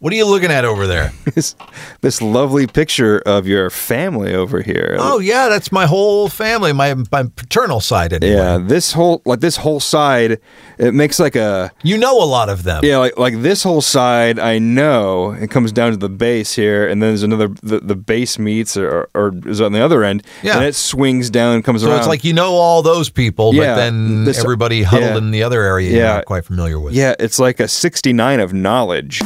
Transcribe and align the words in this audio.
What 0.00 0.14
are 0.14 0.16
you 0.16 0.24
looking 0.24 0.50
at 0.50 0.64
over 0.64 0.86
there? 0.86 1.12
this, 1.34 1.54
this 2.00 2.22
lovely 2.22 2.66
picture 2.66 3.18
of 3.26 3.46
your 3.46 3.68
family 3.68 4.34
over 4.34 4.62
here. 4.62 4.96
Oh 4.98 5.18
yeah, 5.18 5.50
that's 5.50 5.70
my 5.70 5.84
whole 5.84 6.30
family, 6.30 6.72
my 6.72 6.94
my 7.12 7.24
paternal 7.36 7.80
side. 7.80 8.14
Anyway. 8.14 8.32
yeah, 8.34 8.56
this 8.56 8.92
whole 8.92 9.20
like 9.26 9.40
this 9.40 9.56
whole 9.56 9.78
side, 9.78 10.38
it 10.78 10.94
makes 10.94 11.20
like 11.20 11.36
a 11.36 11.70
you 11.82 11.98
know 11.98 12.16
a 12.16 12.24
lot 12.24 12.48
of 12.48 12.62
them. 12.62 12.82
yeah, 12.82 12.96
like 12.96 13.18
like 13.18 13.42
this 13.42 13.62
whole 13.62 13.82
side. 13.82 14.38
I 14.38 14.58
know 14.58 15.32
it 15.32 15.50
comes 15.50 15.70
down 15.70 15.90
to 15.90 15.98
the 15.98 16.08
base 16.08 16.54
here, 16.54 16.88
and 16.88 17.02
then 17.02 17.10
there's 17.10 17.22
another 17.22 17.48
the, 17.62 17.80
the 17.80 17.94
base 17.96 18.38
meets 18.38 18.78
or, 18.78 19.10
or 19.14 19.32
is 19.44 19.60
on 19.60 19.72
the 19.72 19.80
other 19.84 20.02
end. 20.02 20.24
Yeah. 20.42 20.56
and 20.56 20.64
it 20.64 20.74
swings 20.76 21.28
down, 21.28 21.56
and 21.56 21.62
comes 21.64 21.82
So 21.82 21.88
around. 21.88 21.96
So 21.98 22.00
it's 22.00 22.08
like 22.08 22.24
you 22.24 22.32
know 22.32 22.54
all 22.54 22.80
those 22.80 23.10
people, 23.10 23.54
Yeah, 23.54 23.74
but 23.74 23.76
then 23.76 24.24
this- 24.24 24.38
everybody 24.38 24.82
huddled 24.82 25.10
yeah. 25.10 25.18
in 25.18 25.30
the 25.30 25.42
other 25.42 25.60
area 25.62 25.90
you're 25.90 26.00
Yeah. 26.00 26.14
not 26.14 26.24
quite 26.24 26.46
familiar 26.46 26.80
with. 26.80 26.94
yeah, 26.94 27.14
it's 27.18 27.38
like 27.38 27.60
a 27.60 27.68
69 27.68 28.40
of 28.40 28.54
knowledge. 28.54 29.20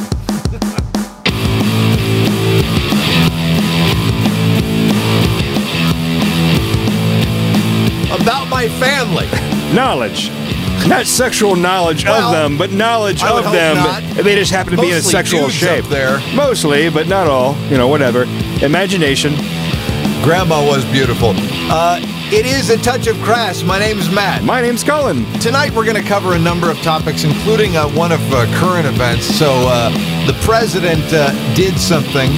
About 8.11 8.47
my 8.49 8.69
family. 8.79 9.27
Knowledge. 9.75 10.29
Not 10.87 11.05
sexual 11.07 11.55
knowledge 11.55 12.05
Well, 12.05 12.27
of 12.27 12.31
them, 12.31 12.57
but 12.57 12.71
knowledge 12.71 13.23
of 13.23 13.43
them. 13.51 13.75
not. 13.77 14.03
They 14.23 14.35
just 14.35 14.51
happen 14.51 14.75
to 14.75 14.81
be 14.81 14.89
in 14.91 14.97
a 14.97 15.01
sexual 15.01 15.49
shape. 15.49 15.85
there. 15.85 16.19
Mostly, 16.35 16.89
but 16.89 17.07
not 17.07 17.27
all. 17.27 17.55
You 17.69 17.77
know, 17.77 17.87
whatever. 17.87 18.23
Imagination. 18.61 19.33
Grandma 20.23 20.65
was 20.65 20.85
beautiful. 20.85 21.33
Uh, 21.69 21.99
it 22.31 22.45
is 22.45 22.69
a 22.69 22.77
touch 22.77 23.07
of 23.07 23.15
crass. 23.21 23.61
My 23.63 23.77
name's 23.77 24.09
Matt. 24.09 24.43
My 24.43 24.59
name's 24.59 24.83
Colin. 24.83 25.25
Tonight 25.39 25.71
we're 25.73 25.85
going 25.85 26.01
to 26.01 26.07
cover 26.07 26.33
a 26.33 26.39
number 26.39 26.71
of 26.71 26.77
topics, 26.81 27.23
including 27.23 27.77
uh, 27.77 27.87
one 27.89 28.11
of 28.11 28.19
uh, 28.33 28.45
current 28.59 28.87
events. 28.87 29.25
So 29.25 29.51
uh, 29.51 29.89
the 30.25 30.33
president 30.41 31.03
uh, 31.13 31.31
did 31.53 31.77
something, 31.77 32.31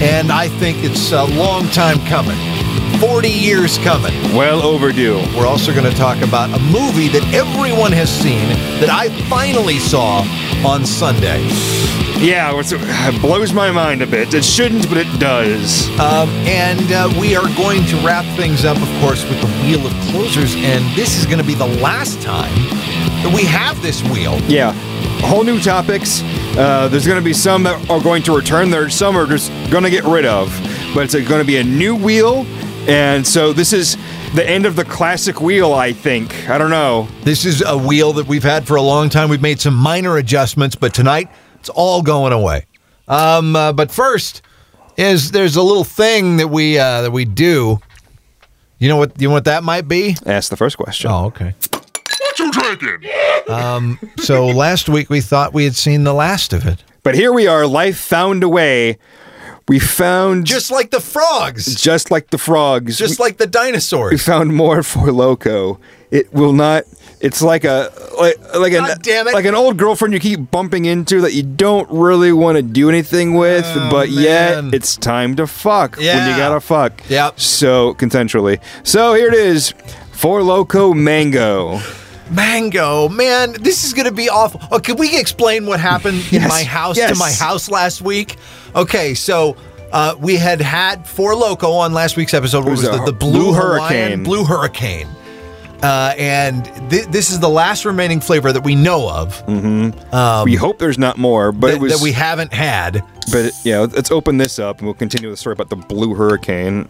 and 0.00 0.32
I 0.32 0.48
think 0.48 0.78
it's 0.82 1.12
a 1.12 1.24
long 1.24 1.68
time 1.68 1.98
coming. 2.06 2.38
40 3.00 3.28
years 3.28 3.76
coming. 3.78 4.14
Well 4.34 4.62
overdue. 4.62 5.18
We're 5.36 5.46
also 5.46 5.72
going 5.72 5.88
to 5.88 5.96
talk 5.96 6.22
about 6.22 6.48
a 6.48 6.62
movie 6.62 7.08
that 7.08 7.30
everyone 7.34 7.92
has 7.92 8.10
seen 8.10 8.48
that 8.80 8.88
I 8.90 9.10
finally 9.28 9.78
saw 9.78 10.24
on 10.66 10.86
Sunday. 10.86 11.46
Yeah, 12.20 12.52
it 12.52 13.22
blows 13.22 13.52
my 13.52 13.70
mind 13.70 14.02
a 14.02 14.06
bit. 14.06 14.34
It 14.34 14.44
shouldn't, 14.44 14.88
but 14.88 14.98
it 14.98 15.20
does. 15.20 15.88
Um, 16.00 16.28
and 16.48 16.90
uh, 16.90 17.14
we 17.20 17.36
are 17.36 17.46
going 17.56 17.84
to 17.84 17.96
wrap 17.98 18.24
things 18.36 18.64
up, 18.64 18.76
of 18.76 18.88
course, 19.00 19.22
with 19.22 19.40
the 19.40 19.46
Wheel 19.62 19.86
of 19.86 19.92
Closers. 20.10 20.56
And 20.56 20.84
this 20.96 21.16
is 21.16 21.26
going 21.26 21.38
to 21.38 21.44
be 21.44 21.54
the 21.54 21.68
last 21.80 22.20
time 22.20 22.52
that 23.22 23.32
we 23.32 23.44
have 23.44 23.80
this 23.82 24.02
wheel. 24.10 24.36
Yeah, 24.48 24.72
whole 25.20 25.44
new 25.44 25.60
topics. 25.60 26.22
Uh, 26.56 26.88
there's 26.90 27.06
going 27.06 27.20
to 27.20 27.24
be 27.24 27.32
some 27.32 27.62
that 27.62 27.88
are 27.88 28.00
going 28.00 28.24
to 28.24 28.34
return. 28.34 28.70
There 28.70 28.90
some 28.90 29.16
are 29.16 29.26
just 29.26 29.52
going 29.70 29.84
to 29.84 29.90
get 29.90 30.02
rid 30.02 30.26
of. 30.26 30.48
But 30.94 31.04
it's 31.04 31.14
going 31.14 31.40
to 31.40 31.46
be 31.46 31.58
a 31.58 31.64
new 31.64 31.94
wheel. 31.94 32.46
And 32.88 33.24
so 33.24 33.52
this 33.52 33.72
is 33.72 33.96
the 34.34 34.44
end 34.44 34.66
of 34.66 34.74
the 34.74 34.84
classic 34.84 35.40
wheel, 35.40 35.72
I 35.72 35.92
think. 35.92 36.50
I 36.50 36.58
don't 36.58 36.70
know. 36.70 37.06
This 37.22 37.44
is 37.44 37.62
a 37.62 37.78
wheel 37.78 38.12
that 38.14 38.26
we've 38.26 38.42
had 38.42 38.66
for 38.66 38.74
a 38.74 38.82
long 38.82 39.08
time. 39.08 39.28
We've 39.28 39.40
made 39.40 39.60
some 39.60 39.74
minor 39.74 40.16
adjustments, 40.16 40.74
but 40.74 40.92
tonight 40.92 41.28
it's 41.60 41.68
all 41.68 42.02
going 42.02 42.32
away. 42.32 42.66
Um, 43.06 43.56
uh, 43.56 43.72
but 43.72 43.90
first, 43.90 44.42
is 44.96 45.30
there's 45.30 45.56
a 45.56 45.62
little 45.62 45.84
thing 45.84 46.36
that 46.38 46.48
we 46.48 46.78
uh, 46.78 47.02
that 47.02 47.10
we 47.12 47.24
do. 47.24 47.78
You 48.78 48.88
know 48.88 48.96
what? 48.96 49.20
You 49.20 49.28
know 49.28 49.34
what 49.34 49.44
that 49.46 49.64
might 49.64 49.88
be? 49.88 50.16
Ask 50.26 50.50
the 50.50 50.56
first 50.56 50.76
question. 50.76 51.10
Oh, 51.10 51.26
okay. 51.26 51.54
What 51.70 52.38
you 52.38 52.52
drinking? 52.52 53.10
So 54.18 54.46
last 54.46 54.88
week 54.88 55.08
we 55.10 55.20
thought 55.20 55.52
we 55.54 55.64
had 55.64 55.74
seen 55.74 56.04
the 56.04 56.12
last 56.12 56.52
of 56.52 56.66
it, 56.66 56.84
But 57.02 57.14
here 57.14 57.32
we 57.32 57.46
are. 57.46 57.66
Life 57.66 57.98
found 57.98 58.42
a 58.44 58.48
way. 58.48 58.98
We 59.68 59.78
found 59.78 60.46
just 60.46 60.70
like 60.70 60.90
the 60.90 61.00
frogs, 61.00 61.74
just 61.74 62.10
like 62.10 62.30
the 62.30 62.38
frogs. 62.38 62.96
just 62.96 63.18
we, 63.18 63.24
like 63.24 63.36
the 63.36 63.46
dinosaurs. 63.46 64.12
we 64.12 64.18
found 64.18 64.54
more 64.54 64.82
Four 64.82 65.08
Loko. 65.08 65.78
It 66.10 66.32
will 66.32 66.54
not. 66.54 66.84
It's 67.20 67.42
like 67.42 67.64
a 67.64 67.90
like 68.20 68.36
like 68.54 68.72
an 68.72 68.84
God 68.84 69.02
damn 69.02 69.26
it. 69.26 69.34
like 69.34 69.44
an 69.44 69.54
old 69.56 69.76
girlfriend 69.76 70.14
you 70.14 70.20
keep 70.20 70.50
bumping 70.52 70.84
into 70.84 71.20
that 71.22 71.32
you 71.32 71.42
don't 71.42 71.90
really 71.90 72.32
want 72.32 72.56
to 72.56 72.62
do 72.62 72.88
anything 72.88 73.34
with, 73.34 73.64
Oh, 73.66 73.88
but 73.90 74.08
man. 74.08 74.22
yet 74.22 74.64
it's 74.74 74.96
time 74.96 75.34
to 75.36 75.46
fuck 75.48 75.96
when 75.96 76.30
you 76.30 76.36
gotta 76.36 76.60
fuck. 76.60 77.02
Yep. 77.08 77.40
So 77.40 77.94
consensually. 77.94 78.60
So 78.84 79.14
here 79.14 79.28
it 79.28 79.34
is. 79.34 79.74
Four 80.12 80.40
Loko 80.42 80.94
Mango. 80.96 81.80
Mango, 82.30 83.08
man, 83.08 83.54
this 83.54 83.84
is 83.84 83.92
gonna 83.94 84.12
be 84.12 84.28
awful. 84.28 84.60
Oh, 84.70 84.78
can 84.78 84.96
we 84.96 85.18
explain 85.18 85.66
what 85.66 85.80
happened 85.80 86.22
in 86.32 86.42
my 86.42 86.62
house 86.62 86.96
to 86.98 87.14
my 87.16 87.32
house 87.32 87.68
last 87.70 88.02
week? 88.02 88.36
Okay, 88.76 89.14
so 89.14 89.56
uh, 89.92 90.14
we 90.20 90.36
had 90.36 90.60
had 90.60 91.06
Four 91.06 91.32
Loko 91.32 91.78
on 91.78 91.92
last 91.94 92.16
week's 92.16 92.34
episode. 92.34 92.64
What 92.64 92.72
was 92.72 92.82
was 92.86 92.98
the, 92.98 93.06
the 93.06 93.12
blue 93.12 93.32
blue, 93.32 93.52
hurricane. 93.54 93.88
Hawaiian 93.88 94.22
Blue 94.24 94.44
hurricane. 94.44 95.08
Uh, 95.82 96.12
and 96.18 96.66
thi- 96.90 97.04
this 97.10 97.30
is 97.30 97.38
the 97.40 97.48
last 97.48 97.84
remaining 97.84 98.20
flavor 98.20 98.52
that 98.52 98.64
we 98.64 98.74
know 98.74 99.08
of 99.08 99.42
we 100.44 100.54
hope 100.56 100.78
there's 100.78 100.98
not 100.98 101.18
more, 101.18 101.52
but 101.52 101.70
it 101.74 101.80
was 101.80 101.92
that 101.96 102.02
we 102.02 102.12
haven't 102.12 102.52
had. 102.52 103.02
but 103.30 103.52
yeah, 103.64 103.78
let's 103.80 104.10
open 104.10 104.38
this 104.38 104.58
up 104.58 104.78
and 104.78 104.86
we'll 104.86 104.94
continue 104.94 105.30
the 105.30 105.36
story 105.36 105.52
about 105.52 105.68
the 105.70 105.76
blue 105.76 106.14
hurricane. 106.14 106.88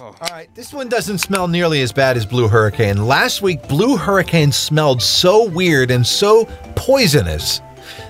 All 0.00 0.16
right, 0.30 0.48
this 0.54 0.72
one 0.72 0.88
doesn't 0.88 1.18
smell 1.18 1.46
nearly 1.48 1.82
as 1.82 1.92
bad 1.92 2.16
as 2.16 2.24
Blue 2.24 2.48
Hurricane. 2.48 3.06
Last 3.06 3.42
week, 3.42 3.66
Blue 3.68 3.96
Hurricane 3.96 4.50
smelled 4.52 5.02
so 5.02 5.48
weird 5.50 5.90
and 5.90 6.04
so 6.06 6.46
poisonous 6.76 7.60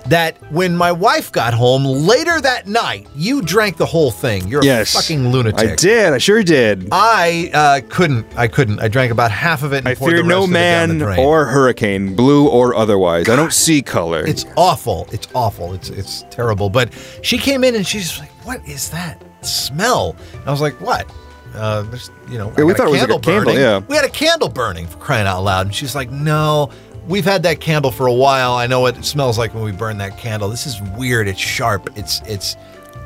that 0.07 0.37
when 0.53 0.77
my 0.77 0.93
wife 0.93 1.33
got 1.33 1.55
home 1.55 1.85
later 1.85 2.41
that 2.41 2.67
night, 2.67 3.07
you 3.15 3.43
drank 3.43 3.77
the 3.77 3.87
whole 3.87 4.11
thing. 4.11 4.47
You're 4.49 4.65
Yes. 4.65 4.95
a 4.95 4.99
fucking 4.99 5.31
lunatic. 5.31 5.61
I 5.61 5.75
did, 5.77 6.13
I 6.13 6.19
sure 6.19 6.43
did. 6.43 6.89
I 6.93 7.51
uh, 7.55 7.81
couldn't. 7.89 8.27
I 8.37 8.49
couldn't. 8.49 8.81
I 8.81 8.89
drank 8.89 9.11
about 9.13 9.31
half 9.31 9.63
of 9.63 9.73
it. 9.73 9.79
And 9.79 9.89
I 9.89 9.95
fear 9.95 10.23
no 10.23 10.45
of 10.45 10.51
it 10.51 10.55
down 10.55 10.89
the 10.99 11.05
man 11.07 11.19
or 11.19 11.45
hurricane, 11.47 12.15
blue 12.15 12.49
or 12.49 12.75
otherwise. 12.75 13.29
I 13.29 13.37
don't 13.37 13.53
see 13.53 13.83
color. 13.83 14.25
It's 14.27 14.47
awful. 14.57 15.09
It's 15.13 15.29
awful. 15.35 15.73
It's 15.75 15.91
it's 15.91 16.25
terrible. 16.31 16.71
But 16.71 16.93
she 17.23 17.39
came 17.39 17.65
in 17.65 17.75
and 17.75 17.87
she's 17.87 18.19
like, 18.19 18.31
"What 18.47 18.67
is 18.69 18.91
that 18.91 19.23
smell?" 19.43 20.17
And 20.33 20.43
I 20.47 20.51
was 20.51 20.61
like, 20.61 20.81
"What?" 20.81 21.11
Uh, 21.55 21.83
there's, 21.83 22.11
you 22.29 22.37
know, 22.37 22.53
Yeah, 22.59 22.65
we 22.65 22.75
thought 22.75 22.89
it 22.89 22.91
was 22.91 23.01
like 23.01 23.11
a 23.11 23.19
candle, 23.21 23.45
burning. 23.45 23.57
yeah. 23.61 23.79
we 23.87 23.95
had 23.95 24.05
a 24.05 24.09
candle 24.09 24.49
burning 24.49 24.89
for 24.89 24.97
crying 24.99 25.25
out 25.29 25.41
loud. 25.45 25.67
And 25.67 25.75
she's 25.75 25.95
like, 25.95 26.11
"No, 26.11 26.71
we've 27.07 27.25
had 27.25 27.43
that 27.45 27.61
candle 27.61 27.91
for 27.91 28.07
a 28.07 28.13
while. 28.13 28.53
I 28.53 28.67
know 28.67 28.81
what 28.81 28.97
it 28.97 29.05
smells 29.05 29.39
like 29.39 29.55
when 29.55 29.65
we 29.65 29.73
burn 29.73 29.99
that 29.99 30.17
candle. 30.17 30.49
This 30.49 30.67
is 30.67 30.81
weird. 30.83 31.29
It's 31.29 31.41
sharp. 31.41 31.91
It's 31.97 32.21
it's 32.27 32.57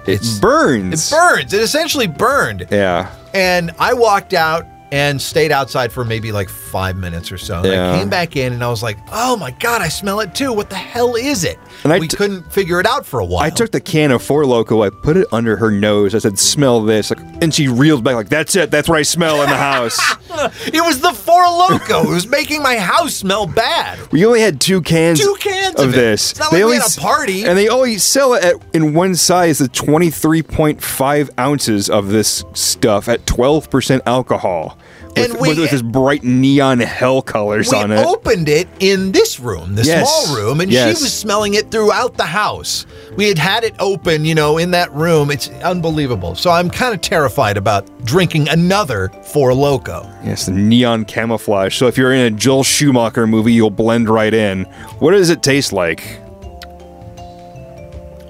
it 0.07 0.23
burns. 0.41 1.13
it 1.13 1.15
burns. 1.15 1.53
It 1.53 1.61
essentially 1.61 2.07
burned." 2.07 2.67
Yeah. 2.71 3.11
And 3.35 3.73
I 3.79 3.95
walked 3.95 4.35
out 4.35 4.67
and 4.91 5.21
stayed 5.21 5.53
outside 5.53 5.93
for 5.93 6.05
maybe 6.05 6.33
like 6.33 6.49
five 6.49 6.97
minutes 6.97 7.31
or 7.31 7.39
so. 7.39 7.59
And 7.59 7.67
Yeah. 7.67 7.93
I 7.95 7.99
came 7.99 8.09
back 8.09 8.37
in 8.37 8.53
and 8.53 8.65
I 8.65 8.69
was 8.71 8.83
like, 8.83 8.99
oh 9.13 9.37
my 9.37 9.51
God, 9.53 9.83
I 9.83 9.89
smell 9.89 10.21
it 10.21 10.35
too. 10.35 10.53
What 10.53 10.71
the 10.71 10.77
hell 10.77 11.15
is 11.15 11.45
it? 11.45 11.59
And 11.85 11.93
I 11.93 11.99
we 11.99 12.09
t- 12.09 12.17
couldn't 12.17 12.51
figure 12.53 12.81
it 12.81 12.87
out 12.87 13.05
for 13.07 13.21
a 13.21 13.25
while. 13.25 13.45
I 13.45 13.51
took 13.51 13.71
the 13.71 13.81
can 13.81 14.11
of 14.11 14.23
Four 14.23 14.45
Loko, 14.45 14.85
I 14.87 14.91
put 14.91 15.17
it 15.17 15.27
under 15.33 15.57
her 15.57 15.71
nose. 15.71 16.15
I 16.15 16.19
said, 16.19 16.39
"Smell 16.39 16.81
this," 16.83 17.11
like, 17.11 17.21
and 17.43 17.55
she 17.55 17.69
reeled 17.69 18.03
back 18.03 18.15
like, 18.15 18.29
"That's 18.29 18.57
it. 18.57 18.71
That's 18.71 18.89
what 18.89 18.99
I 18.99 19.03
smell 19.03 19.43
in 19.43 19.49
the 19.51 19.57
house." 19.57 19.99
it 20.67 20.83
was 20.85 21.01
the 21.01 21.13
Four 21.13 21.45
Loko. 21.45 22.05
it 22.05 22.09
was 22.11 22.27
making 22.27 22.63
my 22.63 22.77
house 22.79 23.15
smell 23.15 23.47
bad. 23.47 23.99
we 24.11 24.25
only 24.27 24.41
had 24.41 24.61
two 24.61 24.81
cans. 24.81 25.21
Two 25.21 25.37
cans 25.39 25.77
of, 25.77 25.89
of 25.89 25.93
this. 25.93 26.31
It's 26.33 26.41
not 26.41 26.47
like 26.53 26.59
we 26.59 26.65
only 26.65 26.79
had 26.79 26.97
a 26.97 27.01
party. 27.01 27.45
and 27.45 27.57
they 27.57 27.69
only 27.69 27.99
sell 27.99 28.35
it 28.35 28.43
at 28.45 28.55
in 28.75 28.95
one 28.95 29.15
size, 29.15 29.59
the 29.59 29.69
twenty 29.69 30.11
three 30.11 30.43
point 30.43 30.83
five 30.83 31.31
ounces 31.39 31.89
of 31.91 32.09
this 32.09 32.45
stuff 32.55 33.09
at 33.09 33.27
twelve 33.27 33.71
percent 33.71 34.03
alcohol. 34.07 34.78
With, 35.23 35.31
And 35.33 35.41
we- 35.41 35.49
with, 35.51 35.59
with 35.59 35.71
this 35.71 35.83
bright 35.83 36.25
neon 36.25 36.81
hell 36.81 37.23
colors 37.23 37.73
on 37.73 37.91
it. 37.93 38.05
opened 38.05 38.49
it 38.49 38.69
in 38.81 39.13
this 39.13 39.39
room, 39.41 39.75
the 39.75 39.83
Yes. 39.85 40.09
small 40.09 40.37
room, 40.37 40.61
and 40.61 40.71
Yes. 40.71 40.99
she 40.99 41.05
was 41.05 41.13
smelling 41.13 41.55
it 41.55 41.71
throughout 41.71 42.17
the 42.17 42.25
house. 42.25 42.87
We 43.17 43.29
had 43.29 43.39
had 43.39 43.65
it 43.65 43.75
open, 43.79 44.25
you 44.25 44.35
know, 44.35 44.59
in 44.59 44.71
that 44.73 44.93
room. 44.95 45.31
It's 45.31 45.51
unbelievable. 45.65 46.35
So 46.35 46.51
I'm 46.51 46.71
kind 46.71 46.95
of 46.95 47.01
terrified 47.01 47.57
about 47.57 47.85
drinking 48.05 48.49
another 48.49 49.11
Four 49.25 49.53
Loko. 49.53 50.09
Yes, 50.25 50.47
the 50.47 50.53
neon 50.53 51.05
camouflage. 51.05 51.77
So 51.77 51.87
if 51.87 51.97
you're 51.99 52.13
in 52.13 52.21
a 52.21 52.31
Joel 52.31 52.65
Schumacher 52.65 53.27
movie, 53.27 53.53
you'll 53.53 53.71
blend 53.71 54.09
right 54.09 54.33
in. 54.35 54.65
What 54.99 55.13
does 55.13 55.31
it 55.31 55.43
taste 55.43 55.73
like? 55.73 56.21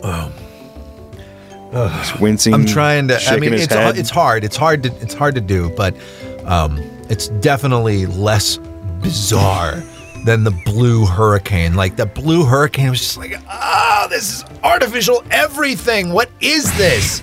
Um, 0.02 0.32
oh. 1.72 1.88
He's 1.88 2.20
wincing. 2.20 2.54
I'm 2.54 2.64
trying 2.66 3.08
to. 3.08 3.18
I 3.28 3.38
mean, 3.38 3.52
it's 3.52 3.66
head. 3.72 3.98
it's 3.98 4.10
hard. 4.10 4.44
It's 4.44 4.56
hard 4.56 4.82
to 4.84 4.88
it's 5.00 5.14
hard 5.14 5.34
to 5.34 5.40
do, 5.40 5.70
but 5.76 5.94
um, 6.48 6.78
it's 7.08 7.28
definitely 7.28 8.06
less 8.06 8.58
bizarre 9.02 9.82
than 10.24 10.42
the 10.44 10.50
blue 10.64 11.06
hurricane. 11.06 11.74
Like 11.74 11.96
the 11.96 12.06
blue 12.06 12.44
hurricane 12.44 12.90
was 12.90 12.98
just 13.00 13.16
like, 13.16 13.34
ah, 13.48 14.06
this 14.10 14.38
is 14.38 14.44
artificial 14.64 15.22
everything. 15.30 16.12
What 16.12 16.30
is 16.40 16.76
this? 16.76 17.22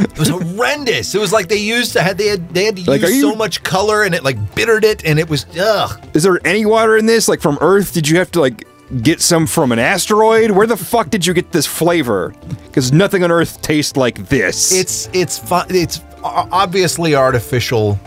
It 0.00 0.16
was 0.18 0.28
horrendous. 0.28 1.14
It 1.14 1.20
was 1.20 1.32
like 1.32 1.48
they 1.48 1.56
used 1.56 1.92
to 1.94 2.02
had 2.02 2.18
they 2.18 2.28
had 2.28 2.48
they 2.54 2.64
had 2.66 2.76
to 2.76 2.88
Like, 2.90 3.00
use 3.00 3.16
you- 3.16 3.30
so 3.30 3.34
much 3.34 3.62
color 3.64 4.04
and 4.04 4.14
it 4.14 4.22
like 4.22 4.54
bittered 4.54 4.84
it 4.84 5.04
and 5.04 5.18
it 5.18 5.28
was 5.28 5.44
ugh. 5.58 6.00
Is 6.14 6.22
there 6.22 6.40
any 6.46 6.64
water 6.66 6.96
in 6.96 7.06
this? 7.06 7.28
Like 7.28 7.40
from 7.40 7.58
Earth? 7.60 7.92
Did 7.94 8.08
you 8.08 8.18
have 8.18 8.30
to 8.32 8.40
like 8.40 8.64
get 9.02 9.20
some 9.20 9.46
from 9.46 9.72
an 9.72 9.80
asteroid? 9.80 10.52
Where 10.52 10.68
the 10.68 10.76
fuck 10.76 11.10
did 11.10 11.26
you 11.26 11.34
get 11.34 11.50
this 11.50 11.66
flavor? 11.66 12.32
Because 12.66 12.92
nothing 12.92 13.24
on 13.24 13.32
Earth 13.32 13.60
tastes 13.60 13.96
like 13.96 14.28
this. 14.28 14.72
It's 14.72 15.08
it's 15.12 15.36
fun. 15.38 15.66
It's 15.70 15.98
obviously 16.52 17.14
artificial, 17.14 17.98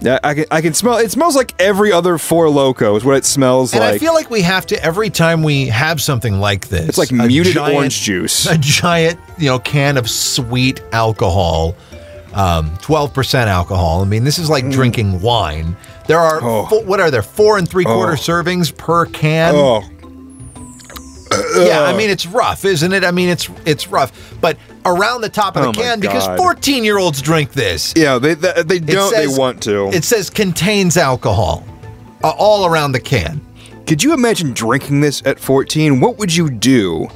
Yeah, 0.00 0.18
I 0.22 0.34
can, 0.34 0.44
I 0.50 0.60
can 0.60 0.74
smell. 0.74 0.98
It 0.98 1.10
smells 1.10 1.34
like 1.36 1.54
every 1.60 1.92
other 1.92 2.18
Four 2.18 2.46
Loko 2.46 2.96
is 2.96 3.04
what 3.04 3.16
it 3.16 3.24
smells 3.24 3.72
and 3.72 3.80
like. 3.80 3.94
I 3.94 3.98
feel 3.98 4.12
like 4.14 4.30
we 4.30 4.42
have 4.42 4.66
to 4.66 4.82
every 4.84 5.08
time 5.10 5.42
we 5.42 5.66
have 5.68 6.00
something 6.02 6.38
like 6.40 6.68
this. 6.68 6.88
it's 6.90 6.98
like 6.98 7.12
muted 7.12 7.54
giant- 7.54 7.74
orange 7.76 8.02
juice. 8.02 8.46
a 8.50 8.58
giant, 8.58 9.18
you 9.38 9.46
know, 9.48 9.58
can 9.58 9.96
of 9.96 10.08
sweet 10.10 10.82
alcohol, 10.92 11.74
um, 12.34 12.76
twelve 12.82 13.14
percent 13.14 13.48
alcohol. 13.48 14.02
I 14.02 14.04
mean, 14.04 14.24
this 14.24 14.38
is 14.38 14.50
like 14.50 14.68
drinking 14.70 15.20
wine. 15.20 15.76
There 16.06 16.18
are 16.18 16.40
Mm. 16.40 16.44
Oh. 16.44 16.66
fo- 16.66 16.84
what 16.84 17.00
are 17.00 17.10
there 17.10 17.22
four 17.22 17.56
and 17.56 17.66
three 17.68 17.84
quarter 17.84 18.12
Oh. 18.12 18.16
servings 18.16 18.76
per 18.76 19.06
can. 19.06 19.54
Oh, 19.56 19.82
Yeah, 21.56 21.82
I 21.82 21.96
mean 21.96 22.10
it's 22.10 22.26
rough, 22.26 22.64
isn't 22.64 22.92
it? 22.92 23.04
I 23.04 23.10
mean 23.10 23.28
it's 23.28 23.48
it's 23.64 23.88
rough, 23.88 24.12
but 24.40 24.56
around 24.86 25.20
the 25.22 25.28
top 25.28 25.56
of 25.56 25.64
Oh 25.64 25.72
the 25.72 25.78
can 25.80 26.00
because 26.00 26.26
fourteen 26.38 26.84
year 26.84 26.98
olds 26.98 27.20
drink 27.22 27.52
this. 27.52 27.92
yeah. 27.96 28.18
They 28.18 28.34
they, 28.34 28.62
they 28.62 28.78
don't. 28.80 29.12
says- 29.12 29.34
they 29.34 29.38
want 29.40 29.62
to. 29.64 29.88
It 29.88 30.04
says 30.04 30.30
contains 30.30 30.96
alcohol, 30.96 31.64
uh, 32.22 32.30
all 32.30 32.66
around 32.66 32.92
the 32.92 33.00
can. 33.00 33.40
Could 33.86 34.02
you 34.02 34.14
imagine 34.14 34.52
drinking 34.54 35.00
this 35.02 35.22
at 35.26 35.38
14? 35.38 36.00
What 36.00 36.16
would 36.18 36.34
you 36.34 36.48
do? 36.48 37.08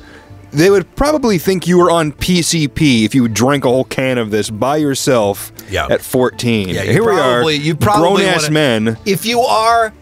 They 0.50 0.68
would 0.70 0.94
probably 0.96 1.38
think 1.38 1.66
you 1.66 1.78
were 1.78 1.90
on 1.90 2.12
PCP 2.12 3.04
if 3.06 3.14
you 3.14 3.26
drank 3.28 3.64
a 3.64 3.68
whole 3.68 3.84
can 3.84 4.18
of 4.18 4.30
this 4.30 4.50
by 4.50 4.76
yourself 4.76 5.50
Yeah. 5.70 5.86
at 5.90 6.02
14. 6.02 6.68
Yeah, 6.68 6.82
Here 6.82 7.02
probably- 7.02 7.54
we 7.58 7.62
are, 7.62 7.64
you 7.64 7.74
probably 7.74 8.22
grown 8.24 8.34
ass 8.34 8.50
men. 8.50 8.98
If 9.06 9.24
you 9.24 9.40
are 9.40 9.92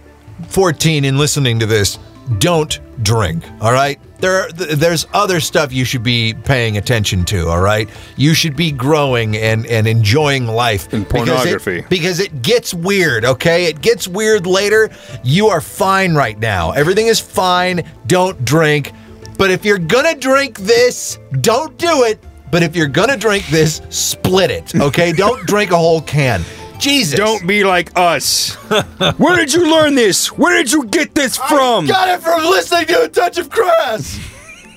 14 0.48 1.04
and 1.04 1.18
listening 1.18 1.58
to 1.60 1.66
this, 1.66 1.98
don't 2.38 2.78
drink, 3.02 3.44
all 3.60 3.72
right? 3.72 3.98
There 4.18 4.50
there's 4.52 5.06
other 5.12 5.40
stuff 5.40 5.72
you 5.72 5.84
should 5.84 6.02
be 6.02 6.32
paying 6.32 6.78
attention 6.78 7.24
to, 7.26 7.48
all 7.48 7.60
right? 7.60 7.88
You 8.16 8.32
should 8.34 8.56
be 8.56 8.72
growing 8.72 9.36
and 9.36 9.66
and 9.66 9.86
enjoying 9.86 10.46
life 10.46 10.92
And 10.92 11.06
Because 11.06 11.28
it- 11.28 11.34
pornography. 11.34 11.84
because 11.88 12.18
it 12.20 12.42
gets 12.42 12.72
weird, 12.72 13.24
okay? 13.24 13.66
It 13.66 13.80
gets 13.82 14.08
weird 14.08 14.46
later. 14.46 14.90
You 15.22 15.48
are 15.48 15.60
fine 15.60 16.14
right 16.14 16.38
now. 16.38 16.72
Everything 16.72 17.08
is 17.08 17.20
fine. 17.20 17.82
Don't 18.06 18.42
drink. 18.44 18.92
But 19.38 19.50
if 19.50 19.64
you're 19.66 19.78
to 20.14 20.18
drink 20.18 20.58
this, 20.58 21.18
don't 21.42 21.76
do 21.76 22.04
it. 22.04 22.18
But 22.50 22.62
if 22.62 22.74
you're 22.74 22.88
to 23.10 23.16
drink 23.18 23.46
this, 23.48 23.82
split 23.90 24.50
it, 24.50 24.74
okay? 24.76 25.12
don't 25.24 25.46
drink 25.46 25.72
a 25.72 25.76
whole 25.76 26.00
can. 26.00 26.42
Jesus. 26.78 27.18
Don't 27.18 27.46
be 27.46 27.64
like 27.64 27.90
us. 27.96 28.54
Where 29.18 29.36
did 29.36 29.52
you 29.52 29.70
learn 29.70 29.94
this? 29.94 30.32
Where 30.32 30.56
did 30.56 30.72
you 30.72 30.84
get 30.86 31.14
this 31.14 31.36
from? 31.36 31.86
Got 31.86 32.08
it 32.08 32.22
from 32.22 32.42
listening 32.44 32.86
to 32.86 33.02
a 33.04 33.08
touch 33.08 33.38
of 33.38 33.50
Crass. 33.50 34.18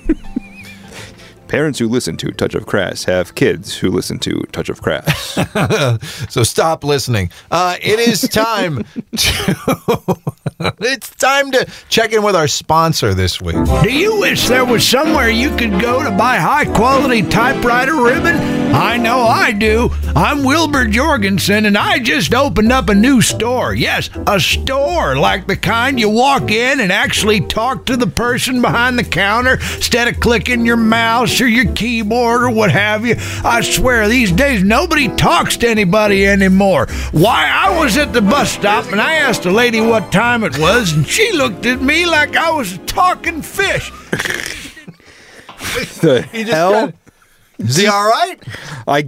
Parents 1.48 1.80
who 1.80 1.88
listen 1.88 2.16
to 2.18 2.31
Touch 2.31 2.54
of 2.54 2.68
Crass 2.68 3.06
have 3.06 3.34
kids 3.34 3.75
who 3.75 3.90
listen 3.90 4.19
to 4.19 4.40
Touch 4.51 4.69
of 4.69 4.81
Crass. 4.84 5.38
So 6.30 6.44
stop 6.44 6.84
listening. 6.84 7.31
Uh, 7.50 7.75
it 7.81 8.00
is 8.00 8.22
time 8.30 8.84
to. 9.18 10.18
it's 10.80 11.10
time 11.16 11.50
to 11.51 11.66
check 11.90 12.13
in 12.13 12.22
with 12.22 12.36
our 12.36 12.48
sponsor 12.48 13.16
this 13.16 13.42
week. 13.42 13.56
Do 13.81 13.92
you 13.92 14.19
wish 14.19 14.48
there 14.48 14.63
was 14.63 14.88
somewhere 14.88 15.30
you 15.30 15.50
could 15.56 15.81
go 15.81 16.04
to 16.04 16.12
buy 16.12 16.38
high 16.38 16.66
quality 16.66 17.24
typewriter 17.24 17.96
ribbon? 17.96 18.36
I 18.71 18.98
know 18.98 19.21
I 19.21 19.51
do. 19.51 19.89
I'm 20.16 20.44
Wilbur 20.44 20.86
Jorgensen 20.86 21.66
and 21.66 21.77
I 21.77 22.00
just 22.00 22.33
opened 22.33 22.71
up 22.71 22.88
a 22.89 22.95
new 22.95 23.21
store. 23.21 23.74
Yes, 23.74 24.10
a 24.27 24.39
store 24.39 25.16
like 25.18 25.48
the 25.48 25.56
kind 25.57 26.00
you 26.00 26.10
walk 26.10 26.51
in 26.51 26.80
and 26.80 26.92
actually 26.92 27.42
talk 27.42 27.86
to 27.88 27.98
the 27.98 28.07
person 28.07 28.62
behind 28.62 28.98
the 29.00 29.04
counter 29.04 29.54
instead 29.54 30.07
of 30.07 30.19
clicking 30.19 30.66
your 30.66 30.77
mouse 30.77 31.42
or 31.42 31.48
your 31.48 31.71
keyboard 31.74 32.44
or 32.44 32.50
what 32.51 32.71
have 32.71 33.06
you. 33.06 33.16
I 33.44 33.62
swear 33.62 34.07
these 34.07 34.31
days 34.31 34.63
nobody 34.63 35.07
talks 35.15 35.57
to 35.57 35.68
anybody 35.69 36.25
anymore. 36.27 36.88
Why, 37.12 37.50
I 37.51 37.80
was 37.80 37.98
at 37.98 38.13
the 38.13 38.22
bus 38.22 38.51
stop 38.51 38.92
and 38.92 39.01
I 39.01 39.13
asked 39.15 39.45
a 39.45 39.51
lady 39.51 39.81
what 39.81 40.12
time 40.12 40.44
it 40.44 40.57
was 40.60 40.94
and 40.94 41.07
she 41.07 41.31
looked 41.33 41.65
at 41.65 41.81
me 41.81 42.06
like 42.06 42.36
I 42.36 42.51
was 42.51 42.74
a 42.74 42.77
talking 42.80 43.42
fish. 43.42 43.92
the 46.01 46.27
just 46.31 46.51
hell? 46.51 46.72
got- 46.72 46.94
Is 47.59 47.75
he 47.75 47.88
all 47.88 48.07
right? 48.09 48.38
I 48.88 49.06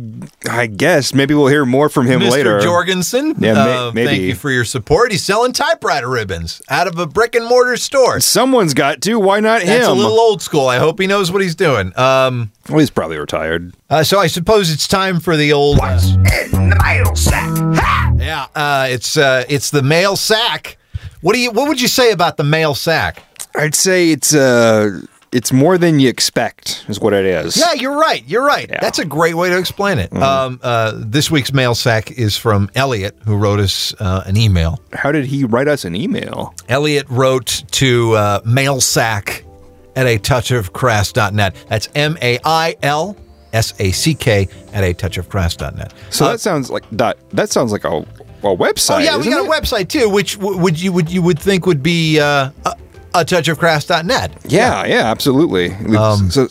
I 0.50 0.68
guess 0.68 1.14
maybe 1.14 1.34
we'll 1.34 1.48
hear 1.48 1.66
more 1.66 1.88
from 1.90 2.06
him 2.06 2.20
Mr. 2.20 2.32
later. 2.32 2.60
Jorgensen. 2.60 3.36
Yeah, 3.40 3.54
ma- 3.54 3.60
uh, 3.88 3.92
maybe. 3.94 4.08
Thank 4.08 4.22
you 4.24 4.36
for 4.36 4.52
your 4.52 4.66
support. 4.66 5.12
He's 5.12 5.24
selling 5.24 5.54
typewriter 5.54 6.10
ribbons 6.10 6.62
out 6.70 6.86
of 6.88 7.00
a 7.00 7.08
brick 7.08 7.34
and 7.36 7.46
mortar 7.48 7.78
store. 7.78 8.20
Someone's 8.20 8.74
got 8.74 9.02
to. 9.04 9.18
Why 9.20 9.40
not 9.40 9.62
That's 9.64 9.86
him? 9.88 9.92
a 9.92 9.94
little 9.94 10.20
old 10.20 10.42
school. 10.42 10.68
I 10.68 10.78
hope 10.80 11.00
he 11.00 11.08
knows 11.08 11.32
what 11.32 11.42
he's 11.42 11.56
doing. 11.56 11.98
Um, 11.98 12.52
well, 12.70 12.80
he's 12.80 12.90
probably 12.90 13.18
retired. 13.18 13.74
uh, 13.90 14.04
so 14.04 14.20
I 14.20 14.28
suppose 14.28 14.70
it's 14.72 14.88
time 14.88 15.20
for 15.22 15.38
the 15.38 15.54
old. 15.54 15.80
uh, 15.82 15.98
in 16.54 16.70
the 16.70 16.80
mail 16.84 17.16
sack. 17.16 17.50
Ha! 17.58 18.14
yeah, 18.18 18.48
uh, 18.54 18.88
it's 18.90 19.16
uh, 19.18 19.46
it's 19.48 19.72
the 19.72 19.82
mail 19.82 20.16
sack. 20.18 20.78
What 21.22 21.34
do 21.34 21.40
you? 21.40 21.52
What 21.52 21.68
would 21.70 21.80
you 21.80 21.88
say 21.88 22.12
about 22.12 22.36
the 22.38 22.44
mail 22.44 22.76
sack? 22.76 23.24
I'd 23.56 23.76
say 23.76 24.12
it's 24.12 24.34
uh 24.36 25.02
it's 25.32 25.54
more 25.54 25.78
than 25.78 26.00
you 26.00 26.10
expect, 26.10 26.86
is 26.90 27.00
what 27.00 27.14
it 27.14 27.26
is. 27.26 27.56
Yeah, 27.58 27.74
you're 27.74 27.98
right. 27.98 28.24
You're 28.28 28.46
right. 28.46 28.68
Yeah. 28.70 28.80
That's 28.82 29.00
a 29.00 29.06
great 29.06 29.36
way 29.36 29.50
to 29.50 29.58
explain 29.58 29.98
it. 29.98 30.12
Um, 30.14 30.60
uh, 30.62 30.94
this 30.96 31.32
week's 31.32 31.54
mail 31.54 31.74
sack 31.74 32.12
is 32.12 32.36
from 32.38 32.70
Elliot, 32.76 33.18
who 33.26 33.38
wrote 33.38 33.60
us 33.60 33.94
uh, 34.00 34.24
an 34.26 34.36
email. 34.36 34.80
How 34.94 35.12
did 35.12 35.26
he 35.26 35.46
write 35.46 35.68
us 35.68 35.86
an 35.86 35.96
email? 35.96 36.54
Elliot 36.68 37.06
wrote 37.10 37.64
to 37.72 38.14
uh, 38.14 38.42
mailsack 38.42 39.44
at 39.96 40.06
a 40.06 40.18
touchofcrass.net. 40.20 41.56
That's 41.68 41.90
M 41.96 42.18
A 42.22 42.40
I 42.44 42.76
L 42.84 43.16
S 43.54 43.74
A 43.80 43.92
C 43.92 44.14
K 44.14 44.48
at 44.74 44.84
a 44.84 44.94
touch 44.94 45.18
touchofcrass.net. 45.18 45.94
So 46.10 46.26
Uh, 46.26 46.32
that 46.32 46.40
sounds 46.40 46.70
like 46.70 46.84
dot. 46.96 47.18
That 47.32 47.50
sounds 47.50 47.72
like 47.72 47.84
a, 47.86 47.90
a 47.98 48.04
website. 48.56 48.96
oh 48.96 49.00
yeah, 49.00 49.18
we 49.18 49.26
got 49.30 49.46
it? 49.46 49.48
a 49.48 49.50
website 49.52 49.88
too, 49.90 50.10
which 50.10 50.38
w- 50.40 50.58
would 50.60 50.80
you 50.80 50.92
would 50.92 51.10
you 51.10 51.22
would 51.22 51.40
think 51.40 51.66
would 51.66 51.84
be 51.84 52.20
uh, 52.20 52.52
a, 53.14 53.20
a 53.20 53.26
touchofcrass.net. 53.26 54.32
Yeah, 54.46 54.86
yeah, 54.86 55.10
absolutely. 55.12 55.72
Um, 55.96 56.30
so 56.32 56.48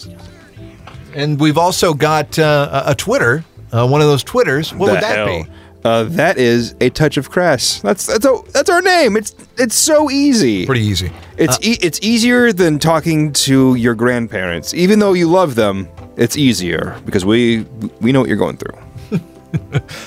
And 1.15 1.41
we've 1.41 1.59
also 1.59 1.95
got 1.95 2.39
uh, 2.39 2.83
a 2.87 2.91
a 2.93 2.95
Twitter, 2.95 3.45
uh, 3.73 3.87
one 3.89 4.01
of 4.01 4.07
those 4.07 4.23
Twitters. 4.25 4.73
What 4.75 4.91
would 4.93 5.03
that 5.03 5.17
hell? 5.17 5.43
be? 5.45 5.51
Uh, 5.83 6.05
that 6.05 6.37
is 6.37 6.75
a 6.83 6.91
touch 6.91 7.17
of 7.17 7.31
crass. 7.31 7.81
That's 7.81 8.07
that's 8.07 8.27
a, 8.27 8.39
that's 8.53 8.69
our 8.69 8.83
name. 8.83 9.17
It's 9.17 9.35
it's 9.57 9.75
so 9.75 10.11
easy. 10.11 10.67
Pretty 10.67 10.83
easy. 10.85 11.11
It's 11.39 11.59
e- 11.63 11.79
it's 11.81 11.99
easier 12.03 12.53
than 12.53 12.79
talking 12.79 13.33
to 13.33 13.75
your 13.77 13.95
grandparents, 13.95 14.75
even 14.75 14.99
though 14.99 15.15
you 15.15 15.29
love 15.31 15.55
them. 15.55 15.89
It's 16.17 16.37
easier 16.37 17.01
because 17.07 17.25
we 17.25 17.63
we 18.03 18.13
know 18.13 18.21
what 18.21 18.29
you're 18.29 18.37
going 18.39 18.57
through. 18.59 18.77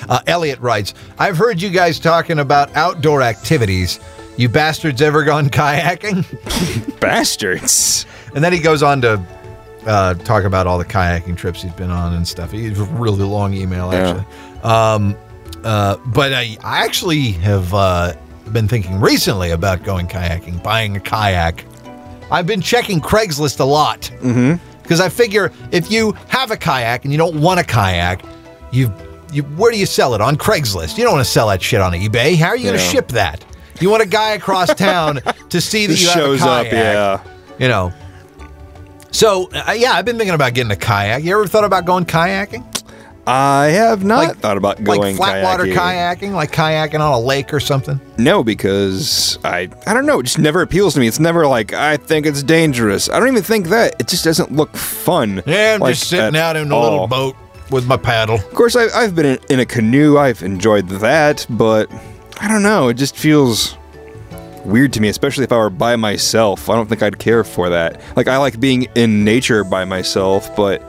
Uh, 0.08 0.20
Elliot 0.26 0.58
writes, 0.60 0.94
I've 1.18 1.36
heard 1.36 1.60
you 1.60 1.68
guys 1.68 1.98
talking 1.98 2.38
about 2.38 2.74
outdoor 2.74 3.20
activities. 3.20 4.00
You 4.36 4.48
bastards 4.48 5.00
ever 5.00 5.22
gone 5.24 5.48
kayaking? 5.48 6.24
Bastards. 7.00 8.04
And 8.34 8.42
then 8.42 8.52
he 8.52 8.58
goes 8.58 8.82
on 8.82 9.00
to 9.02 9.24
uh, 9.86 10.14
talk 10.14 10.44
about 10.44 10.66
all 10.66 10.76
the 10.78 10.84
kayaking 10.84 11.36
trips 11.36 11.62
he's 11.62 11.72
been 11.72 11.90
on 11.90 12.14
and 12.14 12.26
stuff. 12.26 12.50
He's 12.50 12.78
a 12.80 12.84
really 12.84 13.22
long 13.22 13.54
email, 13.54 13.92
Yeah. 13.92 13.98
actually. 14.00 14.24
Um, 14.70 15.16
uh, 15.62 15.96
but 16.06 16.32
I, 16.32 16.56
I 16.64 16.84
actually 16.84 17.30
have 17.32 17.72
uh, 17.72 18.14
been 18.52 18.66
thinking 18.66 19.00
recently 19.00 19.50
about 19.50 19.84
going 19.84 20.08
kayaking, 20.08 20.62
buying 20.62 20.96
a 20.96 21.00
kayak. 21.00 21.64
I've 22.30 22.46
been 22.46 22.60
checking 22.60 23.00
Craigslist 23.00 23.60
a 23.60 23.64
lot 23.64 24.10
because 24.82 25.00
I 25.00 25.08
figure 25.10 25.52
if 25.70 25.90
you 25.90 26.12
have 26.28 26.50
a 26.50 26.56
kayak 26.56 27.04
and 27.04 27.12
you 27.12 27.18
don't 27.18 27.40
want 27.40 27.60
a 27.60 27.64
kayak, 27.64 28.24
you 28.72 28.92
you 29.32 29.42
where 29.42 29.70
do 29.70 29.78
you 29.78 29.86
sell 29.86 30.14
it 30.14 30.20
on 30.20 30.36
Craigslist? 30.36 30.96
You 30.98 31.04
don't 31.04 31.12
want 31.14 31.24
to 31.24 31.30
sell 31.30 31.48
that 31.48 31.62
shit 31.62 31.80
on 31.80 31.92
eBay. 31.92 32.36
How 32.36 32.48
are 32.48 32.56
you 32.56 32.64
going 32.64 32.78
to 32.78 32.84
ship 32.84 33.08
that? 33.08 33.44
You 33.80 33.90
want 33.90 34.02
a 34.02 34.06
guy 34.06 34.32
across 34.32 34.72
town 34.74 35.20
to 35.50 35.60
see 35.60 35.86
that 35.86 35.92
you 36.00 36.06
shows 36.06 36.40
have 36.40 36.66
a 36.66 36.68
up. 36.68 36.72
Yeah. 36.72 37.24
you 37.58 37.68
know. 37.68 37.92
So 39.10 39.48
uh, 39.52 39.72
yeah, 39.76 39.92
I've 39.92 40.04
been 40.04 40.16
thinking 40.18 40.34
about 40.34 40.54
getting 40.54 40.72
a 40.72 40.76
kayak. 40.76 41.22
You 41.22 41.34
ever 41.34 41.46
thought 41.46 41.64
about 41.64 41.84
going 41.84 42.04
kayaking? 42.04 42.70
I 43.26 43.66
have 43.68 44.04
not 44.04 44.24
Like- 44.28 44.36
thought 44.38 44.56
about 44.58 44.82
like 44.82 44.98
going 44.98 45.16
flat 45.16 45.42
water 45.42 45.64
kayaking. 45.64 45.74
kayaking, 46.18 46.32
like 46.32 46.52
kayaking 46.52 47.00
on 47.00 47.12
a 47.12 47.18
lake 47.18 47.54
or 47.54 47.60
something. 47.60 47.98
No, 48.18 48.44
because 48.44 49.38
I 49.44 49.70
I 49.86 49.94
don't 49.94 50.04
know. 50.04 50.20
It 50.20 50.24
just 50.24 50.38
never 50.38 50.60
appeals 50.62 50.94
to 50.94 51.00
me. 51.00 51.06
It's 51.06 51.20
never 51.20 51.46
like 51.46 51.72
I 51.72 51.96
think 51.96 52.26
it's 52.26 52.42
dangerous. 52.42 53.08
I 53.08 53.18
don't 53.18 53.28
even 53.28 53.42
think 53.42 53.68
that. 53.68 53.96
It 54.00 54.08
just 54.08 54.24
doesn't 54.24 54.52
look 54.52 54.76
fun. 54.76 55.42
Yeah, 55.46 55.74
I'm 55.74 55.80
like, 55.80 55.94
just 55.94 56.08
sitting 56.10 56.26
at 56.26 56.36
out 56.36 56.56
in 56.56 56.70
a 56.70 56.76
all. 56.76 56.82
little 56.82 57.06
boat 57.06 57.36
with 57.70 57.86
my 57.86 57.96
paddle. 57.96 58.34
Of 58.34 58.50
course, 58.52 58.76
I, 58.76 58.88
I've 58.88 59.14
been 59.14 59.26
in, 59.26 59.38
in 59.48 59.60
a 59.60 59.66
canoe. 59.66 60.18
I've 60.18 60.42
enjoyed 60.42 60.88
that, 60.88 61.46
but 61.48 61.88
I 62.40 62.48
don't 62.48 62.62
know. 62.62 62.88
It 62.88 62.94
just 62.94 63.16
feels 63.16 63.76
weird 64.64 64.92
to 64.94 65.00
me, 65.00 65.08
especially 65.08 65.44
if 65.44 65.52
I 65.52 65.56
were 65.56 65.70
by 65.70 65.96
myself. 65.96 66.68
I 66.68 66.74
don't 66.74 66.88
think 66.88 67.02
I'd 67.02 67.18
care 67.18 67.44
for 67.44 67.68
that. 67.70 68.00
Like 68.16 68.28
I 68.28 68.36
like 68.38 68.58
being 68.60 68.84
in 68.94 69.24
nature 69.24 69.62
by 69.64 69.84
myself, 69.84 70.54
but 70.56 70.82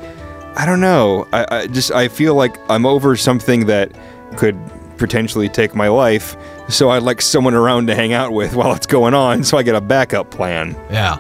I 0.55 0.65
don't 0.65 0.79
know. 0.81 1.27
I, 1.33 1.45
I 1.51 1.67
just 1.67 1.91
I 1.91 2.07
feel 2.07 2.35
like 2.35 2.57
I'm 2.69 2.85
over 2.85 3.15
something 3.15 3.65
that 3.67 3.91
could 4.37 4.57
potentially 4.97 5.49
take 5.49 5.75
my 5.75 5.87
life. 5.89 6.35
So 6.69 6.89
I'd 6.89 7.03
like 7.03 7.21
someone 7.21 7.53
around 7.53 7.87
to 7.87 7.95
hang 7.95 8.13
out 8.13 8.31
with 8.31 8.55
while 8.55 8.73
it's 8.73 8.87
going 8.87 9.13
on, 9.13 9.43
so 9.43 9.57
I 9.57 9.63
get 9.63 9.75
a 9.75 9.81
backup 9.81 10.31
plan. 10.31 10.75
Yeah. 10.89 11.19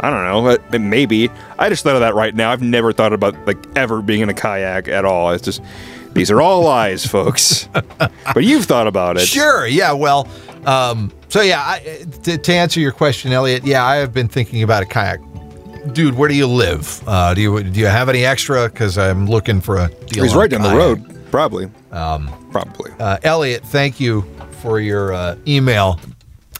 I 0.00 0.10
don't 0.10 0.24
know. 0.24 0.42
but- 0.42 0.68
but 0.72 0.80
Maybe. 0.80 1.30
I 1.60 1.68
just 1.68 1.84
thought 1.84 1.94
of 1.94 2.00
that 2.00 2.14
right 2.16 2.34
now. 2.34 2.50
I've 2.50 2.60
never 2.62 2.92
thought 2.92 3.12
about 3.12 3.36
like 3.46 3.56
ever 3.76 4.02
being 4.02 4.20
in 4.20 4.28
a 4.28 4.34
kayak 4.34 4.88
at 4.88 5.04
all. 5.04 5.30
It's 5.30 5.44
just 5.44 5.62
these 6.14 6.30
are 6.30 6.40
all 6.40 6.62
lies, 6.62 7.06
folks. 7.06 7.68
but 7.72 8.44
you've 8.44 8.66
thought 8.66 8.86
about 8.86 9.16
it. 9.16 9.26
Sure. 9.26 9.66
Yeah. 9.66 9.92
Well. 9.92 10.28
Um, 10.64 11.12
so 11.28 11.40
yeah. 11.40 11.60
I, 11.60 12.04
to, 12.22 12.38
to 12.38 12.52
answer 12.52 12.80
your 12.80 12.92
question, 12.92 13.32
Elliot. 13.32 13.64
Yeah, 13.64 13.84
I 13.84 13.96
have 13.96 14.12
been 14.12 14.28
thinking 14.28 14.62
about 14.62 14.82
a 14.82 14.86
kayak. 14.86 15.20
Dude, 15.92 16.14
where 16.14 16.28
do 16.28 16.34
you 16.36 16.46
live? 16.46 17.02
Uh, 17.08 17.34
do 17.34 17.40
you 17.40 17.62
do 17.62 17.80
you 17.80 17.86
have 17.86 18.08
any 18.08 18.24
extra? 18.24 18.68
Because 18.68 18.96
I'm 18.98 19.26
looking 19.26 19.60
for 19.60 19.78
a 19.78 19.88
deal. 20.06 20.22
He's 20.22 20.34
right 20.34 20.48
down 20.48 20.62
the 20.62 20.76
road. 20.76 21.08
Probably. 21.32 21.68
Um, 21.90 22.28
Probably. 22.52 22.92
Uh, 23.00 23.18
Elliot, 23.22 23.64
thank 23.64 23.98
you 23.98 24.22
for 24.60 24.78
your 24.78 25.14
uh, 25.14 25.36
email. 25.48 25.98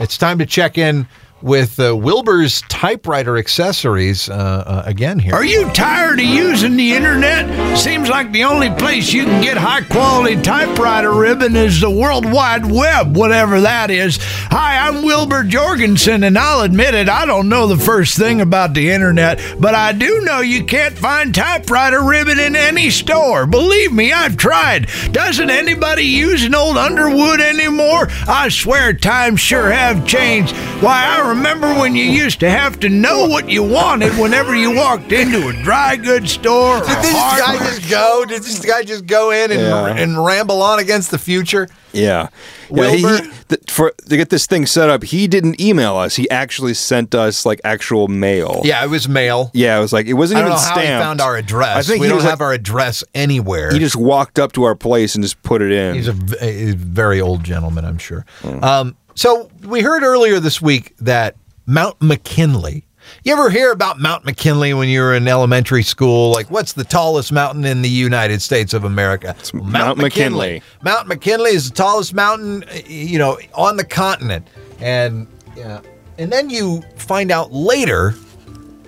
It's 0.01 0.17
time 0.17 0.39
to 0.39 0.47
check 0.47 0.79
in 0.79 1.07
with 1.43 1.79
uh, 1.81 1.97
Wilbur's 1.97 2.63
typewriter 2.63 3.37
accessories 3.37 4.29
uh, 4.29 4.33
uh, 4.33 4.83
again 4.87 5.19
here. 5.19 5.35
Are 5.35 5.45
you 5.45 5.69
tired 5.73 6.21
of 6.21 6.27
using 6.27 6.77
the 6.77 6.93
internet? 6.93 7.79
Seems 7.79 8.09
like 8.09 8.33
the 8.33 8.45
only 8.45 8.71
place 8.71 9.13
you 9.13 9.25
can 9.25 9.43
get 9.43 9.57
high 9.57 9.83
quality 9.83 10.41
typewriter 10.41 11.13
ribbon 11.13 11.57
is 11.57 11.81
the 11.81 11.91
World 11.91 12.31
Wide 12.31 12.71
Web, 12.71 13.17
whatever 13.17 13.61
that 13.61 13.91
is. 13.91 14.19
Hi, 14.21 14.89
I'm 14.89 15.03
Wilbur 15.03 15.45
Jorgensen, 15.45 16.23
and 16.25 16.39
I'll 16.39 16.63
admit 16.63 16.95
it, 16.95 17.09
I 17.09 17.27
don't 17.27 17.49
know 17.49 17.67
the 17.67 17.77
first 17.77 18.17
thing 18.17 18.41
about 18.41 18.75
the 18.75 18.91
internet, 18.91 19.41
but 19.59 19.75
I 19.75 19.93
do 19.93 20.21
know 20.21 20.41
you 20.41 20.65
can't 20.65 20.97
find 20.97 21.35
typewriter 21.35 22.03
ribbon 22.03 22.39
in 22.39 22.55
any 22.55 22.91
store. 22.91 23.47
Believe 23.47 23.93
me, 23.93 24.13
I've 24.13 24.37
tried. 24.37 24.89
Doesn't 25.11 25.51
anybody 25.51 26.05
use 26.05 26.45
an 26.45 26.55
old 26.55 26.77
Underwood 26.77 27.41
anymore? 27.41 28.09
I 28.29 28.49
swear 28.49 28.93
times 28.93 29.41
sure 29.41 29.71
have 29.71 30.07
changed. 30.07 30.55
Why, 30.83 31.05
I 31.05 31.32
remember 31.37 31.73
when 31.75 31.95
you 31.97 32.05
used 32.05 32.41
to 32.41 32.51
have 32.51 32.79
to 32.81 32.89
know 32.89 33.27
what 33.27 33.49
you 33.49 33.63
wanted 33.63 34.13
whenever 34.19 34.55
you 34.55 34.75
walked 34.75 35.13
into 35.13 35.49
a 35.49 35.53
dry 35.63 35.97
goods 35.97 36.33
store. 36.33 36.79
Did 36.81 36.89
this 36.89 37.13
guy 37.13 37.41
hardware 37.41 37.69
just 37.71 37.91
go? 37.91 38.25
Did 38.27 38.43
this 38.43 38.65
guy 38.65 38.83
just 38.83 39.07
go 39.07 39.31
in 39.31 39.51
and, 39.51 39.61
Yeah. 39.61 39.87
and 39.97 40.25
ramble 40.25 40.63
on 40.63 40.79
against 40.79 41.11
the 41.11 41.19
future? 41.19 41.69
Yeah. 41.93 42.29
Yeah, 42.71 42.91
he, 42.91 42.97
he- 42.99 43.31
th- 43.49 43.61
for 43.71 43.91
to 44.09 44.17
get 44.17 44.31
this 44.31 44.47
thing 44.47 44.65
set 44.65 44.89
up, 44.89 45.05
he 45.05 45.29
didn't 45.29 45.61
email 45.61 45.97
us. 45.97 46.17
He 46.17 46.29
actually 46.31 46.73
sent 46.73 47.15
us 47.15 47.45
like 47.45 47.61
actual 47.65 48.09
mail. 48.09 48.63
Yeah, 48.65 48.83
it 48.83 48.89
was 48.89 49.07
mail. 49.11 49.51
Yeah, 49.53 49.77
it 49.77 49.83
was 49.83 49.93
like 49.93 50.07
it 50.07 50.15
wasn't 50.15 50.39
I 50.39 50.41
don't 50.43 50.53
even 50.53 50.57
know 50.63 50.67
how 50.69 50.73
stamped. 50.75 50.87
he 51.03 51.07
found 51.07 51.21
our 51.21 51.37
address. 51.37 51.77
I 51.77 51.83
think 51.83 52.01
we 52.01 52.07
he 52.07 52.09
don't 52.09 52.17
was 52.17 52.25
have 52.25 52.41
like, 52.41 52.47
our 52.47 52.53
address 52.55 53.05
anywhere. 53.15 53.73
he 53.73 53.79
just 53.79 53.97
walked 53.97 54.39
up 54.39 54.53
to 54.53 54.63
our 54.65 54.75
place 54.75 55.15
and 55.15 55.23
just 55.23 55.43
put 55.43 55.61
it 55.61 55.71
in. 55.71 55.95
He's 55.97 56.09
a, 56.09 56.13
v- 56.13 56.37
a 56.41 56.73
very 56.77 57.21
old 57.21 57.45
gentleman, 57.45 57.85
I'm 57.85 57.99
sure. 57.99 58.25
Hmm. 58.41 58.65
Um, 58.65 58.97
so 59.15 59.51
we 59.65 59.81
heard 59.81 60.03
earlier 60.03 60.41
this 60.41 60.61
week 60.61 60.95
that 60.99 61.37
Mount 61.67 62.01
McKinley. 62.01 62.87
You 63.25 63.33
ever 63.33 63.51
hear 63.51 63.73
about 63.73 64.01
Mount 64.01 64.25
McKinley 64.25 64.75
when 64.75 64.89
you 64.89 65.01
were 65.01 65.15
in 65.15 65.27
elementary 65.27 65.83
school? 65.83 66.31
Like, 66.31 66.51
what's 66.51 66.73
the 66.73 66.85
tallest 66.85 67.33
mountain 67.33 67.65
in 67.65 67.83
the 67.83 67.89
United 67.89 68.41
States 68.41 68.75
of 68.75 68.85
America? 68.85 69.35
Well, 69.53 69.65
Mount 69.65 69.99
McKinley. 69.99 70.63
Mount 70.83 71.09
McKinley 71.09 71.51
is 71.51 71.69
the 71.69 71.75
tallest 71.75 72.15
mountain, 72.15 72.65
you 72.87 73.19
know, 73.19 73.39
on 73.55 73.77
the 73.77 73.85
continent. 73.85 74.47
And 74.81 75.27
yeah, 75.57 75.81
and 76.19 76.33
then 76.33 76.51
you 76.51 76.83
find 76.97 77.31
out 77.31 77.53
later 77.53 78.15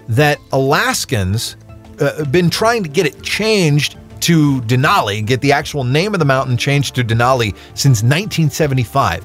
that 0.09 0.38
Alaskans 0.52 1.57
uh, 2.00 2.16
have 2.16 2.33
been 2.33 2.50
trying 2.50 2.83
to 2.83 2.88
get 2.88 3.07
it 3.07 3.23
changed 3.23 3.97
to 4.21 4.62
Denali, 4.62 5.25
get 5.25 5.43
the 5.43 5.52
actual 5.52 5.85
name 5.85 6.14
of 6.14 6.19
the 6.19 6.25
mountain 6.25 6.57
changed 6.57 6.95
to 6.95 7.04
Denali 7.04 7.54
since 7.75 8.02
1975. 8.02 9.23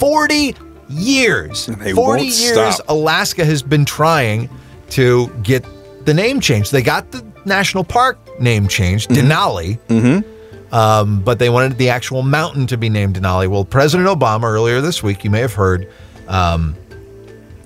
40 0.00 0.56
years. 0.88 1.66
They 1.66 1.92
40 1.92 1.94
won't 1.94 2.22
years 2.22 2.74
stop. 2.74 2.88
Alaska 2.88 3.44
has 3.44 3.62
been 3.62 3.84
trying 3.84 4.48
to 4.90 5.28
get 5.42 5.64
the 6.04 6.14
name 6.14 6.40
changed. 6.40 6.72
They 6.72 6.82
got 6.82 7.12
the 7.12 7.24
national 7.44 7.84
park 7.84 8.18
name 8.40 8.66
changed, 8.66 9.10
Denali. 9.10 9.78
Mm-hmm. 9.88 10.74
Um, 10.74 11.20
but 11.20 11.38
they 11.38 11.50
wanted 11.50 11.78
the 11.78 11.88
actual 11.90 12.22
mountain 12.22 12.66
to 12.68 12.76
be 12.76 12.88
named 12.88 13.16
Denali. 13.16 13.48
Well, 13.48 13.64
President 13.64 14.08
Obama 14.08 14.44
earlier 14.44 14.80
this 14.80 15.02
week, 15.02 15.24
you 15.24 15.30
may 15.30 15.40
have 15.40 15.52
heard, 15.54 15.88
um, 16.28 16.76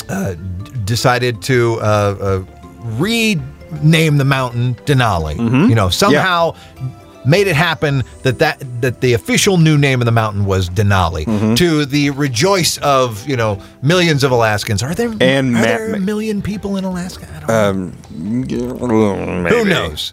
uh, 0.08 0.34
d- 0.34 0.72
decided 0.84 1.42
to 1.42 1.78
uh, 1.80 1.84
uh, 1.84 2.44
rename 2.96 4.16
the 4.16 4.24
mountain 4.24 4.74
Denali. 4.86 5.36
You 5.68 5.74
know, 5.74 5.88
somehow 5.90 6.54
made 7.26 7.46
it 7.46 7.56
happen 7.56 8.02
that, 8.22 8.38
that 8.38 8.62
that 8.80 9.00
the 9.00 9.12
official 9.14 9.56
new 9.56 9.76
name 9.78 10.00
of 10.00 10.04
the 10.06 10.12
mountain 10.12 10.44
was 10.44 10.68
Denali. 10.70 11.24
To 11.56 11.84
the 11.84 12.10
rejoice 12.10 12.78
of 12.78 13.26
you 13.28 13.36
know 13.36 13.60
millions 13.82 14.24
of 14.24 14.30
Alaskans. 14.32 14.82
Are 14.82 14.94
there 14.94 15.08
And 15.20 15.48
are 15.48 15.60
Matt 15.60 15.64
there 15.78 15.94
a 15.94 16.00
million 16.00 16.42
people 16.42 16.76
in 16.76 16.84
Alaska? 16.84 17.26
I 17.34 17.40
don't 17.40 17.94
know. 18.10 19.48
Who 19.48 19.64
knows? 19.64 20.12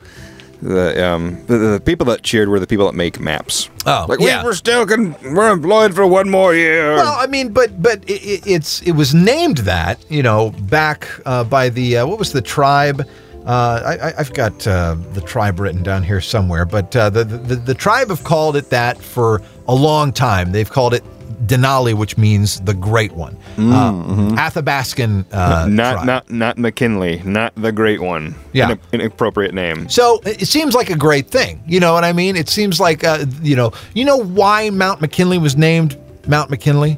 The, 0.62 1.04
um, 1.10 1.44
the, 1.48 1.58
the 1.58 1.80
people 1.84 2.06
that 2.06 2.22
cheered 2.22 2.48
were 2.48 2.60
the 2.60 2.68
people 2.68 2.86
that 2.86 2.94
make 2.94 3.20
maps. 3.20 3.68
Oh, 3.88 4.06
like 4.08 4.20
yeah. 4.20 4.44
we, 4.44 4.50
we're 4.50 4.54
still 4.54 4.86
con- 4.86 5.16
we're 5.24 5.50
employed 5.50 5.96
for 5.96 6.06
one 6.06 6.30
more 6.30 6.54
year. 6.54 6.94
Well, 6.98 7.16
I 7.18 7.26
mean, 7.26 7.52
but 7.52 7.82
but 7.82 8.04
it, 8.08 8.22
it- 8.22 8.44
it's 8.48 8.80
it 8.84 8.92
was 8.92 9.12
named 9.16 9.58
that 9.60 9.98
you 10.12 10.22
know 10.22 10.52
back 10.70 11.08
uh, 11.26 11.44
by 11.46 11.70
the 11.70 11.98
uh, 11.98 12.06
what 12.06 12.20
was 12.20 12.32
the 12.32 12.44
tribe? 12.44 13.08
Uh, 13.46 13.82
I, 13.86 14.10
I- 14.10 14.14
I've 14.20 14.34
got 14.34 14.66
uh, 14.68 14.96
the 15.14 15.22
tribe 15.22 15.60
written 15.60 15.84
down 15.84 16.04
here 16.04 16.22
somewhere, 16.22 16.66
but 16.66 16.96
uh, 16.96 17.10
the, 17.10 17.24
the 17.24 17.56
the 17.56 17.74
tribe 17.74 18.10
have 18.10 18.24
called 18.24 18.56
it 18.56 18.70
that 18.70 18.98
for 19.02 19.42
a 19.68 19.76
long 19.76 20.12
time. 20.14 20.52
They've 20.52 20.70
called 20.70 20.94
it 20.94 21.04
Denali, 21.48 21.96
which 21.96 22.18
means 22.20 22.62
the 22.62 22.74
Great 22.76 23.14
One. 23.14 23.36
Uh, 23.58 23.92
Athabascan 24.38 25.26
uh, 25.34 25.66
not 25.68 25.94
tribe. 25.94 26.06
not 26.06 26.30
not 26.30 26.58
McKinley, 26.60 27.22
not 27.26 27.54
the 27.56 27.72
great 27.72 28.00
one. 28.00 28.36
Yeah. 28.54 28.72
An, 28.72 28.80
inappropriate 28.94 29.54
name. 29.54 29.90
So 29.90 30.22
it 30.24 30.48
seems 30.48 30.76
like 30.76 30.90
a 30.92 30.96
great 30.98 31.30
thing. 31.30 31.64
You 31.66 31.80
know 31.80 31.94
what 31.94 32.04
I 32.04 32.14
mean? 32.14 32.36
It 32.36 32.48
seems 32.50 32.80
like 32.80 33.04
uh, 33.04 33.26
you 33.42 33.56
know 33.56 33.72
you 33.96 34.06
know 34.06 34.18
why 34.18 34.70
Mount 34.70 35.02
McKinley 35.02 35.40
was 35.40 35.58
named 35.58 35.98
Mount 36.28 36.50
McKinley. 36.52 36.98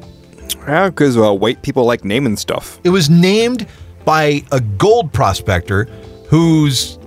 Yeah, 0.66 0.90
because 0.90 1.16
uh, 1.16 1.32
white 1.32 1.62
people 1.62 1.84
like 1.84 2.04
naming 2.04 2.36
stuff. 2.36 2.78
It 2.84 2.90
was 2.90 3.08
named 3.08 3.66
by 4.04 4.42
a 4.52 4.60
gold 4.60 5.12
prospector 5.14 5.88
who's, 6.34 6.98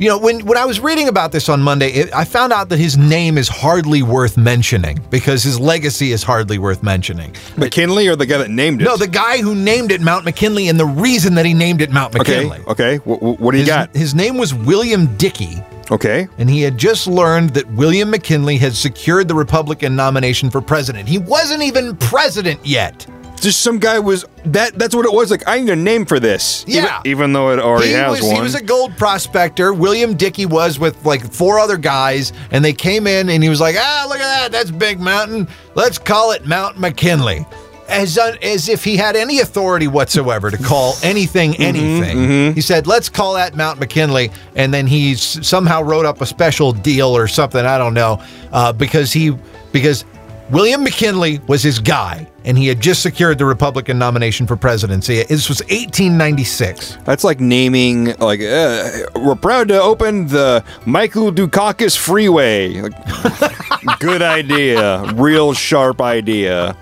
you 0.00 0.08
know, 0.08 0.18
when, 0.18 0.44
when 0.44 0.58
I 0.58 0.64
was 0.64 0.80
reading 0.80 1.06
about 1.08 1.30
this 1.30 1.48
on 1.48 1.62
Monday, 1.62 1.90
it, 1.92 2.12
I 2.12 2.24
found 2.24 2.52
out 2.52 2.68
that 2.70 2.78
his 2.78 2.96
name 2.96 3.38
is 3.38 3.48
hardly 3.48 4.02
worth 4.02 4.36
mentioning 4.36 4.98
because 5.10 5.44
his 5.44 5.60
legacy 5.60 6.10
is 6.10 6.24
hardly 6.24 6.58
worth 6.58 6.82
mentioning. 6.82 7.36
McKinley 7.56 8.08
or 8.08 8.16
the 8.16 8.26
guy 8.26 8.38
that 8.38 8.50
named 8.50 8.82
it? 8.82 8.86
No, 8.86 8.96
the 8.96 9.06
guy 9.06 9.38
who 9.38 9.54
named 9.54 9.92
it 9.92 10.00
Mount 10.00 10.24
McKinley 10.24 10.68
and 10.68 10.80
the 10.80 10.86
reason 10.86 11.36
that 11.36 11.46
he 11.46 11.54
named 11.54 11.80
it 11.82 11.92
Mount 11.92 12.14
McKinley. 12.14 12.60
okay. 12.66 12.96
Wh- 12.98 13.18
wh- 13.20 13.40
what 13.40 13.52
do 13.52 13.58
you 13.58 13.62
His, 13.62 13.68
got? 13.68 13.94
his 13.94 14.12
name 14.14 14.36
was 14.36 14.52
William 14.52 15.14
Dickey. 15.16 15.62
Okay, 15.90 16.26
And 16.38 16.48
he 16.48 16.62
had 16.62 16.78
just 16.78 17.06
learned 17.06 17.50
that 17.50 17.70
William 17.72 18.08
McKinley 18.10 18.56
had 18.56 18.74
secured 18.74 19.28
the 19.28 19.34
Republican 19.34 19.94
nomination 19.94 20.48
for 20.50 20.62
president. 20.62 21.06
He 21.06 21.18
wasn't 21.18 21.62
even 21.62 21.94
president 21.98 22.58
yet. 22.64 23.06
Just 23.44 23.60
some 23.60 23.78
guy 23.78 23.98
was 24.00 24.24
that. 24.46 24.76
That's 24.76 24.94
what 24.94 25.06
it 25.06 25.12
was. 25.12 25.30
Like 25.30 25.44
I 25.46 25.60
need 25.60 25.70
a 25.70 25.76
name 25.76 26.04
for 26.06 26.18
this. 26.18 26.64
Even- 26.66 26.84
Yeah. 26.84 27.00
even, 27.04 27.32
though 27.32 27.50
it 27.52 27.60
already 27.60 27.88
he 27.88 27.92
has 27.94 28.10
was, 28.20 28.22
one. 28.26 28.34
He 28.36 28.40
was 28.42 28.54
a 28.56 28.62
gold 28.62 28.96
prospector. 28.96 29.72
William 29.72 30.14
Dickey 30.14 30.46
was 30.46 30.78
with 30.80 31.04
like 31.06 31.22
four 31.32 31.60
other 31.60 31.76
guys, 31.76 32.32
and 32.50 32.64
they 32.64 32.72
came 32.72 33.06
in, 33.06 33.28
and 33.28 33.42
he 33.42 33.48
was 33.48 33.60
like, 33.60 33.76
"Ah, 33.78 34.06
look 34.08 34.18
at 34.18 34.22
that! 34.42 34.50
That's 34.52 34.70
Big 34.72 34.98
Mountain. 34.98 35.46
Let's 35.76 35.98
call 35.98 36.32
it 36.32 36.44
Mount 36.46 36.78
McKinley." 36.80 37.46
As 37.86 38.16
un, 38.16 38.38
as 38.42 38.70
if 38.70 38.82
he 38.82 38.96
had 38.96 39.14
any 39.14 39.40
authority 39.40 39.88
whatsoever 39.88 40.50
to 40.50 40.56
call 40.56 40.94
anything 41.02 41.52
Mm-hmm, 41.52 41.62
anything. 41.62 42.54
He 42.54 42.62
said, 42.62 42.86
"Let's 42.86 43.10
call 43.10 43.34
that 43.34 43.54
Mount 43.56 43.78
McKinley," 43.78 44.30
and 44.56 44.72
then 44.72 44.86
he 44.86 45.12
s- 45.12 45.38
somehow 45.46 45.82
wrote 45.82 46.06
up 46.06 46.22
a 46.22 46.26
special 46.26 46.72
deal 46.72 47.14
or 47.14 47.28
something. 47.28 47.64
I 47.64 47.76
don't 47.76 47.94
know, 47.94 48.22
uh, 48.52 48.72
because 48.72 49.12
he 49.12 49.36
because. 49.72 50.04
William 50.50 50.84
McKinley 50.84 51.40
was 51.46 51.62
his 51.62 51.78
guy, 51.78 52.26
and 52.44 52.58
he 52.58 52.66
had 52.66 52.80
just 52.80 53.02
secured 53.02 53.38
the 53.38 53.46
Republican 53.46 53.98
nomination 53.98 54.46
for 54.46 54.56
presidency. 54.56 55.22
This 55.22 55.48
was 55.48 55.60
1896. 55.62 56.98
That's 57.04 57.24
like 57.24 57.40
naming 57.40 58.14
like 58.16 58.40
uh, 58.40 58.90
we're 59.16 59.34
proud 59.34 59.68
to 59.68 59.80
open 59.80 60.26
the 60.26 60.64
Michael 60.86 61.32
Dukakis 61.32 61.96
Freeway. 61.96 62.82
Like, 62.82 63.98
good 63.98 64.22
idea, 64.22 65.04
real 65.14 65.54
sharp 65.54 66.00
idea. 66.00 66.76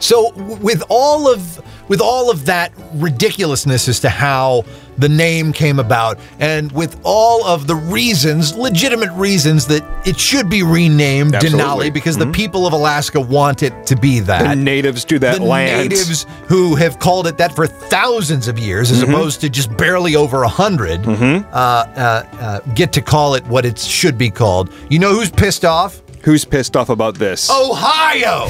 So 0.00 0.32
with 0.34 0.82
all 0.88 1.32
of 1.32 1.62
with 1.88 2.00
all 2.00 2.30
of 2.30 2.46
that 2.46 2.72
ridiculousness 2.94 3.88
as 3.88 4.00
to 4.00 4.08
how 4.08 4.64
the 4.98 5.08
name 5.08 5.52
came 5.52 5.78
about 5.78 6.18
and 6.38 6.70
with 6.72 6.98
all 7.04 7.44
of 7.46 7.66
the 7.66 7.74
reasons, 7.74 8.54
legitimate 8.54 9.12
reasons 9.12 9.66
that 9.66 9.82
it 10.06 10.18
should 10.18 10.48
be 10.48 10.62
renamed 10.62 11.34
Absolutely. 11.34 11.60
Denali 11.90 11.92
because 11.92 12.16
the 12.16 12.30
people 12.30 12.66
of 12.66 12.72
Alaska 12.72 13.20
want 13.20 13.62
it 13.62 13.86
to 13.86 13.96
be 13.96 14.20
that. 14.20 14.48
The 14.48 14.56
natives 14.56 15.04
to 15.06 15.18
that 15.20 15.38
the 15.38 15.44
land. 15.44 15.90
natives 15.90 16.26
who 16.48 16.74
have 16.76 16.98
called 16.98 17.26
it 17.26 17.38
that 17.38 17.54
for 17.54 17.66
thousands 17.66 18.48
of 18.48 18.58
years, 18.58 18.90
Mm-hmm. 18.90 19.02
as 19.02 19.08
opposed 19.08 19.40
to 19.40 19.48
just 19.50 19.74
barely 19.76 20.14
over 20.16 20.38
a 20.38 20.48
100 20.48 21.06
uh, 21.06 21.10
uh, 21.52 21.94
uh, 22.40 22.60
get 22.74 22.92
to 22.92 23.00
call 23.02 23.34
it 23.34 23.44
what 23.46 23.64
it 23.64 23.78
should 23.78 24.18
be 24.18 24.30
called. 24.30 24.70
You 24.90 24.98
know 24.98 25.12
who's 25.14 25.30
pissed 25.30 25.64
off? 25.64 26.02
Who's 26.22 26.44
pissed 26.44 26.76
off 26.76 26.88
about 26.88 27.16
this? 27.16 27.50
Ohio. 27.50 28.48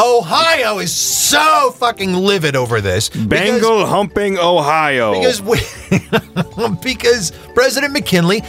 Ohio 0.00 0.78
is 0.78 0.94
so 0.94 1.72
fucking 1.76 2.14
livid 2.14 2.56
over 2.56 2.80
this. 2.80 3.08
Bengal 3.10 3.86
humping 3.86 4.38
Ohio. 4.38 5.12
because 5.14 5.42
we, 5.42 5.58
because 6.82 7.32
President 7.54 7.92
McKinley, 7.92 8.42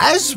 as 0.00 0.36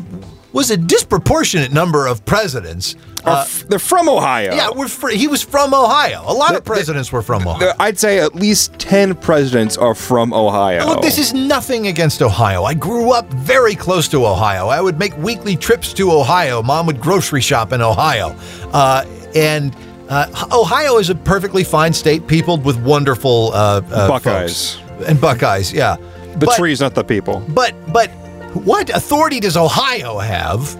was 0.52 0.70
a 0.70 0.76
disproportionate 0.76 1.72
number 1.72 2.06
of 2.06 2.24
presidents. 2.24 2.96
Are 3.24 3.42
f- 3.42 3.66
they're 3.68 3.78
from 3.78 4.08
Ohio. 4.08 4.54
Yeah, 4.54 4.70
we're 4.74 4.88
fr- 4.88 5.10
he 5.10 5.28
was 5.28 5.42
from 5.42 5.74
Ohio. 5.74 6.22
A 6.26 6.32
lot 6.32 6.56
of 6.56 6.64
presidents 6.64 7.12
were 7.12 7.20
from 7.22 7.42
Ohio. 7.46 7.58
There- 7.58 7.74
I'd 7.78 7.98
say 7.98 8.18
at 8.18 8.34
least 8.34 8.72
10 8.78 9.14
presidents 9.16 9.76
are 9.76 9.94
from 9.94 10.32
Ohio. 10.32 10.86
Look, 10.86 11.02
this 11.02 11.18
is 11.18 11.34
nothing 11.34 11.86
against 11.86 12.22
Ohio. 12.22 12.64
I 12.64 12.72
grew 12.74 13.12
up 13.12 13.30
very 13.34 13.74
close 13.74 14.08
to 14.08 14.24
Ohio. 14.26 14.68
I 14.68 14.80
would 14.80 14.98
make 14.98 15.16
weekly 15.18 15.54
trips 15.54 15.92
to 15.94 16.10
Ohio. 16.10 16.62
Mom 16.62 16.86
would 16.86 17.00
grocery 17.00 17.42
shop 17.42 17.72
in 17.72 17.82
Ohio. 17.82 18.34
Uh, 18.72 19.04
and 19.36 19.76
uh, 20.10 20.48
Ohio 20.52 20.98
is 20.98 21.08
a 21.10 21.14
perfectly 21.14 21.64
fine 21.64 21.92
state, 21.92 22.26
peopled 22.26 22.64
with 22.64 22.76
wonderful 22.82 23.52
uh, 23.52 23.80
uh, 23.90 24.08
Buckeyes. 24.08 24.74
folks. 24.74 25.08
And 25.08 25.20
Buckeyes, 25.20 25.72
yeah. 25.72 25.96
the 26.36 26.46
But- 26.46 26.56
trees, 26.56 26.80
not 26.80 26.94
the 26.94 27.04
people. 27.04 27.42
But 27.48 27.74
but 27.92 28.10
what 28.54 28.90
authority 28.90 29.40
does 29.40 29.56
Ohio 29.56 30.18
have? 30.18 30.76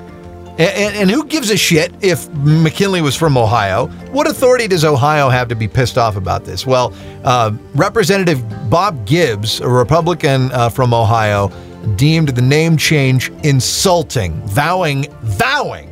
And, 0.58 0.60
and, 0.60 0.96
and 0.96 1.10
who 1.10 1.24
gives 1.24 1.48
a 1.50 1.56
shit 1.56 1.92
if 2.02 2.28
McKinley 2.34 3.00
was 3.00 3.16
from 3.16 3.38
Ohio? 3.38 3.86
What 4.12 4.28
authority 4.28 4.68
does 4.68 4.84
Ohio 4.84 5.30
have 5.30 5.48
to 5.48 5.54
be 5.54 5.66
pissed 5.68 5.96
off 5.96 6.16
about 6.16 6.44
this? 6.44 6.66
Well, 6.66 6.92
uh, 7.24 7.52
Representative 7.74 8.42
Bob 8.68 9.06
Gibbs, 9.06 9.60
a 9.60 9.68
Republican 9.68 10.50
uh, 10.52 10.68
from 10.68 10.92
Ohio, 10.92 11.50
deemed 11.96 12.30
the 12.30 12.42
name 12.42 12.76
change 12.76 13.30
insulting, 13.42 14.34
vowing 14.48 15.06
vowing 15.22 15.86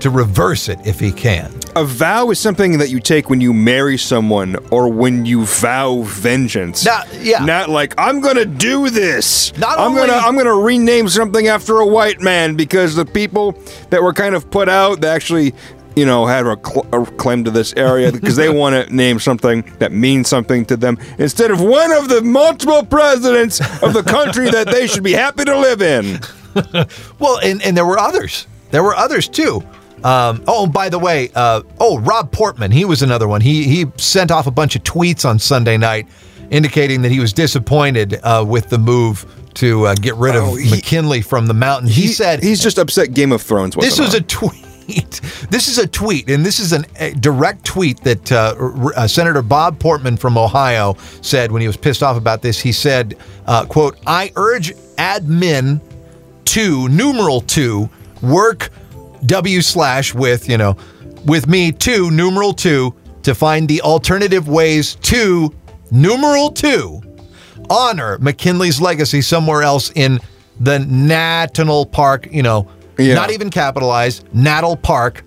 to 0.00 0.10
reverse 0.10 0.68
it 0.68 0.78
if 0.84 1.00
he 1.00 1.10
can. 1.12 1.50
A 1.74 1.84
vow 1.84 2.28
is 2.30 2.38
something 2.38 2.78
that 2.78 2.90
you 2.90 3.00
take 3.00 3.30
when 3.30 3.40
you 3.40 3.54
marry 3.54 3.96
someone 3.96 4.56
or 4.70 4.88
when 4.92 5.24
you 5.24 5.46
vow 5.46 6.02
vengeance. 6.02 6.84
Not- 6.84 7.08
yeah. 7.22 7.44
Not 7.44 7.70
like 7.70 7.94
I'm 7.96 8.20
gonna 8.20 8.44
do 8.44 8.90
this. 8.90 9.56
Not 9.56 9.78
I'm 9.78 9.92
only- 9.92 10.00
gonna 10.06 10.18
I'm 10.18 10.36
gonna 10.36 10.54
rename 10.54 11.08
something 11.08 11.48
after 11.48 11.78
a 11.78 11.86
white 11.86 12.20
man 12.20 12.56
because 12.56 12.94
the 12.94 13.06
people 13.06 13.58
that 13.88 14.02
were 14.02 14.12
kind 14.12 14.34
of 14.34 14.50
put 14.50 14.68
out 14.68 15.00
that 15.00 15.14
actually 15.14 15.54
you 15.96 16.04
know 16.04 16.26
had 16.26 16.46
a, 16.46 16.58
cl- 16.62 16.86
a 16.92 17.06
claim 17.12 17.44
to 17.44 17.50
this 17.50 17.72
area 17.74 18.12
because 18.18 18.36
they 18.36 18.50
want 18.50 18.74
to 18.88 18.94
name 18.94 19.18
something 19.18 19.62
that 19.78 19.92
means 19.92 20.28
something 20.28 20.66
to 20.66 20.76
them 20.76 20.98
instead 21.18 21.50
of 21.50 21.60
one 21.62 21.90
of 21.92 22.08
the 22.10 22.20
multiple 22.20 22.84
presidents 22.84 23.60
of 23.82 23.94
the 23.94 24.02
country 24.02 24.50
that 24.50 24.66
they 24.66 24.86
should 24.86 25.02
be 25.04 25.12
happy 25.12 25.44
to 25.44 25.58
live 25.58 25.80
in. 25.80 26.20
Well, 27.18 27.38
and, 27.42 27.62
and 27.62 27.74
there 27.74 27.86
were 27.86 27.98
others. 27.98 28.46
There 28.72 28.82
were 28.82 28.94
others 28.94 29.26
too. 29.26 29.62
Um, 30.04 30.42
oh, 30.48 30.66
by 30.66 30.88
the 30.88 30.98
way, 30.98 31.30
uh, 31.34 31.62
oh, 31.80 31.98
Rob 32.00 32.32
Portman, 32.32 32.70
he 32.72 32.84
was 32.84 33.02
another 33.02 33.28
one. 33.28 33.40
He 33.40 33.64
he 33.64 33.86
sent 33.96 34.30
off 34.30 34.46
a 34.46 34.50
bunch 34.50 34.74
of 34.76 34.82
tweets 34.82 35.24
on 35.28 35.38
Sunday 35.38 35.76
night 35.76 36.08
indicating 36.50 37.02
that 37.02 37.10
he 37.12 37.20
was 37.20 37.32
disappointed 37.32 38.18
uh, 38.22 38.44
with 38.46 38.68
the 38.68 38.78
move 38.78 39.24
to 39.54 39.86
uh, 39.86 39.94
get 39.94 40.14
rid 40.16 40.34
of 40.34 40.42
Oh, 40.44 40.54
he- 40.54 40.70
McKinley 40.70 41.22
from 41.22 41.46
the 41.46 41.54
mountain. 41.54 41.88
He, 41.88 42.08
said 42.08 42.42
he's 42.42 42.60
just 42.62 42.78
upset 42.78 43.14
Game 43.14 43.32
of 43.32 43.42
Thrones 43.42 43.74
this 43.76 43.98
was 43.98 44.14
on. 44.14 44.20
a 44.20 44.24
tweet. 44.24 44.66
This 45.48 45.68
is 45.68 45.78
a 45.78 45.86
tweet, 45.86 46.28
and 46.28 46.44
this 46.44 46.58
is 46.58 46.72
an, 46.72 46.84
a 46.98 47.12
direct 47.12 47.64
tweet 47.64 48.02
that 48.02 48.32
uh, 48.32 48.54
R- 48.58 48.92
uh, 48.96 49.06
Senator 49.06 49.40
Bob 49.40 49.78
Portman 49.78 50.16
from 50.16 50.36
Ohio 50.36 50.96
said 51.22 51.52
when 51.52 51.60
he 51.62 51.68
was 51.68 51.76
pissed 51.76 52.02
off 52.02 52.16
about 52.16 52.42
this. 52.42 52.60
He 52.60 52.72
said, 52.72 53.16
uh, 53.46 53.64
"quote 53.64 53.96
I 54.06 54.32
urge 54.36 54.74
admin 54.98 55.80
to 56.46 56.88
numeral 56.88 57.40
two 57.42 57.88
work 58.22 58.70
w 59.26 59.60
slash 59.62 60.14
with 60.14 60.48
you 60.48 60.56
know 60.58 60.76
with 61.24 61.46
me 61.46 61.70
to 61.72 62.10
numeral 62.10 62.52
two 62.52 62.94
to 63.22 63.34
find 63.34 63.68
the 63.68 63.80
alternative 63.82 64.48
ways 64.48 64.96
to 64.96 65.52
numeral 65.90 66.50
two 66.50 67.00
honor 67.70 68.18
McKinley's 68.18 68.80
legacy 68.80 69.20
somewhere 69.22 69.62
else 69.62 69.90
in 69.94 70.18
the 70.60 70.78
National 70.80 71.86
Park, 71.86 72.28
you 72.30 72.42
know, 72.42 72.68
Yeah. 72.98 73.14
not 73.14 73.30
even 73.30 73.48
capitalized, 73.50 74.24
Natal 74.34 74.76
Park 74.76 75.24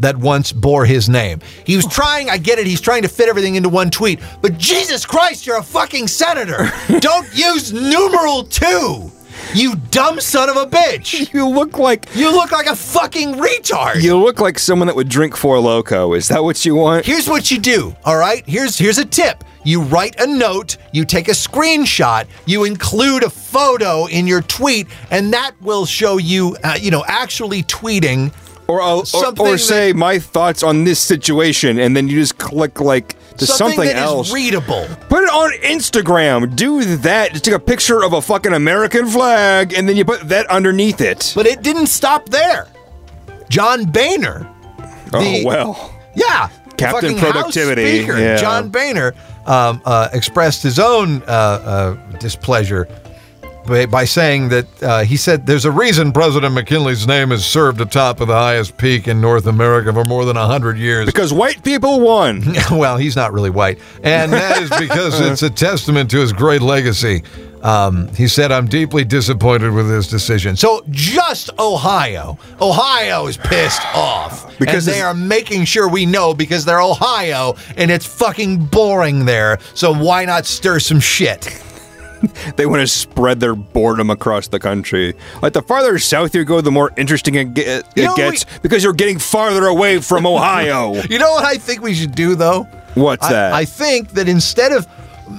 that 0.00 0.16
once 0.16 0.52
bore 0.52 0.84
his 0.84 1.08
name. 1.08 1.40
He 1.64 1.74
was 1.76 1.86
trying, 1.86 2.28
I 2.28 2.36
get 2.36 2.58
it, 2.58 2.66
he's 2.66 2.80
trying 2.82 3.02
to 3.02 3.08
fit 3.08 3.28
everything 3.28 3.54
into 3.54 3.68
one 3.70 3.88
tweet, 3.90 4.20
but 4.42 4.58
Jesus 4.58 5.06
Christ, 5.06 5.46
you're 5.46 5.56
a 5.56 5.62
fucking 5.62 6.08
senator. 6.08 6.70
Don't 7.00 7.26
use 7.34 7.72
numeral 7.72 8.42
two. 8.44 9.10
You 9.54 9.76
dumb 9.90 10.20
son 10.20 10.48
of 10.48 10.56
a 10.56 10.66
bitch. 10.66 11.32
you 11.34 11.48
look 11.48 11.78
like 11.78 12.08
You 12.14 12.30
look 12.32 12.52
like 12.52 12.66
a 12.66 12.76
fucking 12.76 13.34
retard. 13.34 14.02
You 14.02 14.16
look 14.18 14.40
like 14.40 14.58
someone 14.58 14.86
that 14.88 14.96
would 14.96 15.08
drink 15.08 15.36
Four 15.36 15.56
Loko. 15.56 16.16
Is 16.16 16.28
that 16.28 16.42
what 16.42 16.64
you 16.64 16.74
want? 16.74 17.06
Here's 17.06 17.28
what 17.28 17.50
you 17.50 17.58
do, 17.58 17.94
all 18.04 18.16
right? 18.16 18.42
Here's 18.46 18.78
here's 18.78 18.98
a 18.98 19.04
tip. 19.04 19.44
You 19.64 19.82
write 19.82 20.20
a 20.20 20.26
note, 20.28 20.76
you 20.92 21.04
take 21.04 21.26
a 21.26 21.32
screenshot, 21.32 22.26
you 22.46 22.62
include 22.64 23.24
a 23.24 23.30
photo 23.30 24.06
in 24.06 24.26
your 24.28 24.42
tweet, 24.42 24.86
and 25.10 25.32
that 25.32 25.60
will 25.60 25.84
show 25.84 26.18
you, 26.18 26.56
uh, 26.62 26.78
you 26.80 26.90
know, 26.92 27.04
actually 27.08 27.64
tweeting. 27.64 28.32
Or, 28.68 28.80
uh, 28.80 28.98
or, 29.14 29.26
or 29.26 29.32
that- 29.32 29.58
say 29.58 29.92
my 29.92 30.18
thoughts 30.20 30.62
on 30.62 30.84
this 30.84 31.00
situation, 31.00 31.78
and 31.80 31.96
then 31.96 32.06
you 32.08 32.20
just 32.20 32.38
click 32.38 32.80
like 32.80 33.16
to 33.38 33.46
something, 33.46 33.76
something, 33.76 33.94
that 33.94 33.96
is 33.96 34.02
else. 34.02 34.32
readable. 34.32 34.86
put 35.08 35.22
it 35.22 35.30
on 35.30 35.52
Instagram. 35.62 36.54
Do 36.56 36.84
that. 36.96 37.32
Just 37.32 37.44
take 37.44 37.54
a 37.54 37.58
picture 37.58 38.02
of 38.04 38.12
a 38.12 38.22
fucking 38.22 38.52
American 38.52 39.06
flag, 39.06 39.72
and 39.74 39.88
then 39.88 39.96
you 39.96 40.04
put 40.04 40.28
that 40.28 40.46
underneath 40.46 41.00
it. 41.00 41.32
But 41.34 41.46
it 41.46 41.62
didn't 41.62 41.86
stop 41.88 42.28
there. 42.28 42.68
John 43.48 43.84
Boehner, 43.84 44.48
oh 45.12 45.20
the- 45.20 45.44
well. 45.44 45.94
yeah, 46.14 46.48
Captain 46.76 47.16
Productivity, 47.16 47.98
Speaker, 48.02 48.18
yeah. 48.18 48.36
John 48.36 48.68
Boehner 48.70 49.14
um, 49.46 49.80
uh, 49.84 50.08
expressed 50.12 50.62
his 50.62 50.78
own 50.78 51.22
uh, 51.22 51.26
uh, 51.26 51.94
displeasure 52.18 52.88
by, 53.66 53.86
by 53.86 54.04
saying 54.04 54.48
that 54.50 54.82
uh, 54.82 55.02
he 55.02 55.16
said 55.16 55.46
there's 55.46 55.64
a 55.64 55.70
reason 55.70 56.12
President 56.12 56.54
McKinley's 56.54 57.06
name 57.06 57.30
has 57.30 57.44
served 57.44 57.80
atop 57.80 58.20
of 58.20 58.28
the 58.28 58.34
highest 58.34 58.76
peak 58.76 59.08
in 59.08 59.20
North 59.20 59.46
America 59.46 59.92
for 59.92 60.04
more 60.04 60.24
than 60.24 60.36
100 60.36 60.78
years. 60.78 61.06
Because 61.06 61.32
white 61.32 61.62
people 61.62 62.00
won. 62.00 62.42
well, 62.70 62.96
he's 62.96 63.16
not 63.16 63.32
really 63.32 63.50
white. 63.50 63.78
And 64.02 64.32
that 64.32 64.62
is 64.62 64.70
because 64.78 65.20
it's 65.20 65.42
a 65.42 65.50
testament 65.50 66.10
to 66.12 66.18
his 66.18 66.32
great 66.32 66.62
legacy. 66.62 67.22
Um, 67.62 68.08
he 68.14 68.28
said, 68.28 68.52
I'm 68.52 68.66
deeply 68.66 69.04
disappointed 69.04 69.72
with 69.72 69.88
this 69.88 70.06
decision. 70.06 70.54
So 70.56 70.84
just 70.90 71.50
Ohio. 71.58 72.38
Ohio 72.60 73.26
is 73.26 73.36
pissed 73.36 73.82
off. 73.94 74.46
Because 74.58 74.58
Because 74.58 74.84
they 74.84 75.00
are 75.00 75.14
making 75.14 75.64
sure 75.64 75.88
we 75.88 76.06
know 76.06 76.32
because 76.32 76.64
they're 76.64 76.80
Ohio 76.80 77.56
and 77.76 77.90
it's 77.90 78.06
fucking 78.06 78.66
boring 78.66 79.24
there. 79.24 79.58
So 79.74 79.92
why 79.92 80.24
not 80.26 80.46
stir 80.46 80.78
some 80.78 81.00
shit? 81.00 81.60
They 82.56 82.66
want 82.66 82.80
to 82.80 82.86
spread 82.86 83.40
their 83.40 83.54
boredom 83.54 84.10
across 84.10 84.48
the 84.48 84.58
country. 84.58 85.14
Like 85.42 85.52
the 85.52 85.62
farther 85.62 85.98
south 85.98 86.34
you 86.34 86.44
go, 86.44 86.60
the 86.60 86.70
more 86.70 86.92
interesting 86.96 87.34
it, 87.34 87.54
ge- 87.54 87.58
it 87.58 87.84
You 87.96 88.04
know, 88.04 88.16
gets 88.16 88.44
we- 88.46 88.58
because 88.62 88.82
you're 88.84 88.92
getting 88.92 89.18
farther 89.18 89.66
away 89.66 90.00
from 90.00 90.26
Ohio. 90.34 90.94
You 91.10 91.18
know 91.18 91.30
what 91.32 91.44
I 91.44 91.56
think 91.56 91.82
we 91.82 91.94
should 91.94 92.14
do 92.14 92.34
though? 92.34 92.62
What's 92.94 93.26
I- 93.26 93.32
that? 93.32 93.52
I 93.52 93.64
think 93.64 94.10
that 94.12 94.28
instead 94.28 94.72
of 94.72 94.86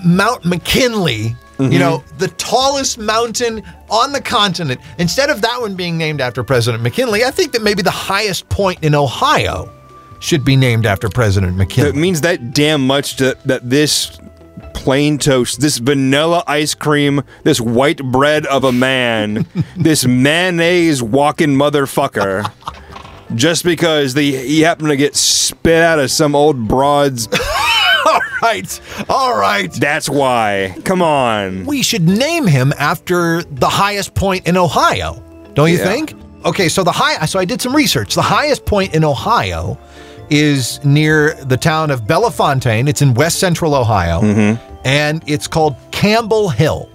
Mount 0.05 0.45
McKinley, 0.45 1.35
Mm-hmm. 1.57 1.71
you 1.73 1.79
know, 1.79 2.03
the 2.19 2.27
tallest 2.27 2.99
mountain 2.99 3.63
on 3.89 4.11
the 4.11 4.21
continent, 4.21 4.79
instead 4.99 5.31
of 5.31 5.41
that 5.41 5.59
one 5.59 5.73
being 5.73 5.97
named 5.97 6.21
after 6.21 6.43
President 6.43 6.83
McKinley, 6.83 7.23
I 7.25 7.31
think 7.31 7.51
that 7.53 7.63
maybe 7.63 7.81
the 7.81 7.89
highest 7.89 8.47
point 8.49 8.83
in 8.83 8.93
Ohio 8.93 9.67
should 10.19 10.45
be 10.45 10.55
named 10.55 10.85
after 10.85 11.09
President 11.09 11.57
McKinley. 11.57 11.89
It 11.89 11.95
means 11.95 12.21
that 12.21 12.53
damn 12.53 12.85
much 12.85 13.15
to, 13.15 13.35
that 13.45 13.67
this 13.67 14.19
plain 14.73 15.17
toast, 15.17 15.59
this 15.61 15.77
vanilla 15.77 16.43
ice 16.47 16.73
cream, 16.73 17.21
this 17.43 17.59
white 17.61 18.03
bread 18.03 18.45
of 18.45 18.63
a 18.63 18.71
man, 18.71 19.45
this 19.77 20.05
mayonnaise 20.05 21.01
walking 21.03 21.49
motherfucker, 21.49 22.51
just 23.35 23.63
because 23.63 24.13
they, 24.13 24.25
he 24.47 24.61
happened 24.61 24.89
to 24.89 24.95
get 24.97 25.15
spit 25.15 25.81
out 25.81 25.99
of 25.99 26.11
some 26.11 26.35
old 26.35 26.67
broad's. 26.67 27.27
all 28.05 28.19
right, 28.41 28.81
all 29.09 29.37
right. 29.37 29.71
That's 29.73 30.07
why. 30.09 30.75
Come 30.85 31.01
on. 31.01 31.65
We 31.65 31.83
should 31.83 32.07
name 32.07 32.47
him 32.47 32.73
after 32.77 33.43
the 33.43 33.69
highest 33.69 34.15
point 34.15 34.47
in 34.47 34.55
Ohio, 34.57 35.21
don't 35.53 35.69
you 35.71 35.77
Yeah. 35.77 35.85
think? 35.85 36.13
Okay, 36.45 36.69
so 36.69 36.83
the 36.83 36.91
high 36.91 37.25
so 37.25 37.39
I 37.39 37.45
did 37.45 37.61
some 37.61 37.75
research. 37.75 38.15
The 38.15 38.21
highest 38.21 38.65
point 38.65 38.93
in 38.95 39.03
Ohio 39.03 39.77
is 40.29 40.83
near 40.83 41.33
the 41.45 41.57
town 41.57 41.91
of 41.91 42.01
Bellefontaine. 42.07 42.87
It's 42.87 43.01
in 43.01 43.13
west 43.13 43.39
central 43.39 43.73
Ohio, 43.75 44.21
Mm-hmm. 44.21 44.79
and 44.85 45.23
it's 45.27 45.47
called 45.47 45.75
Campbell 45.91 46.49
Hill. 46.49 46.89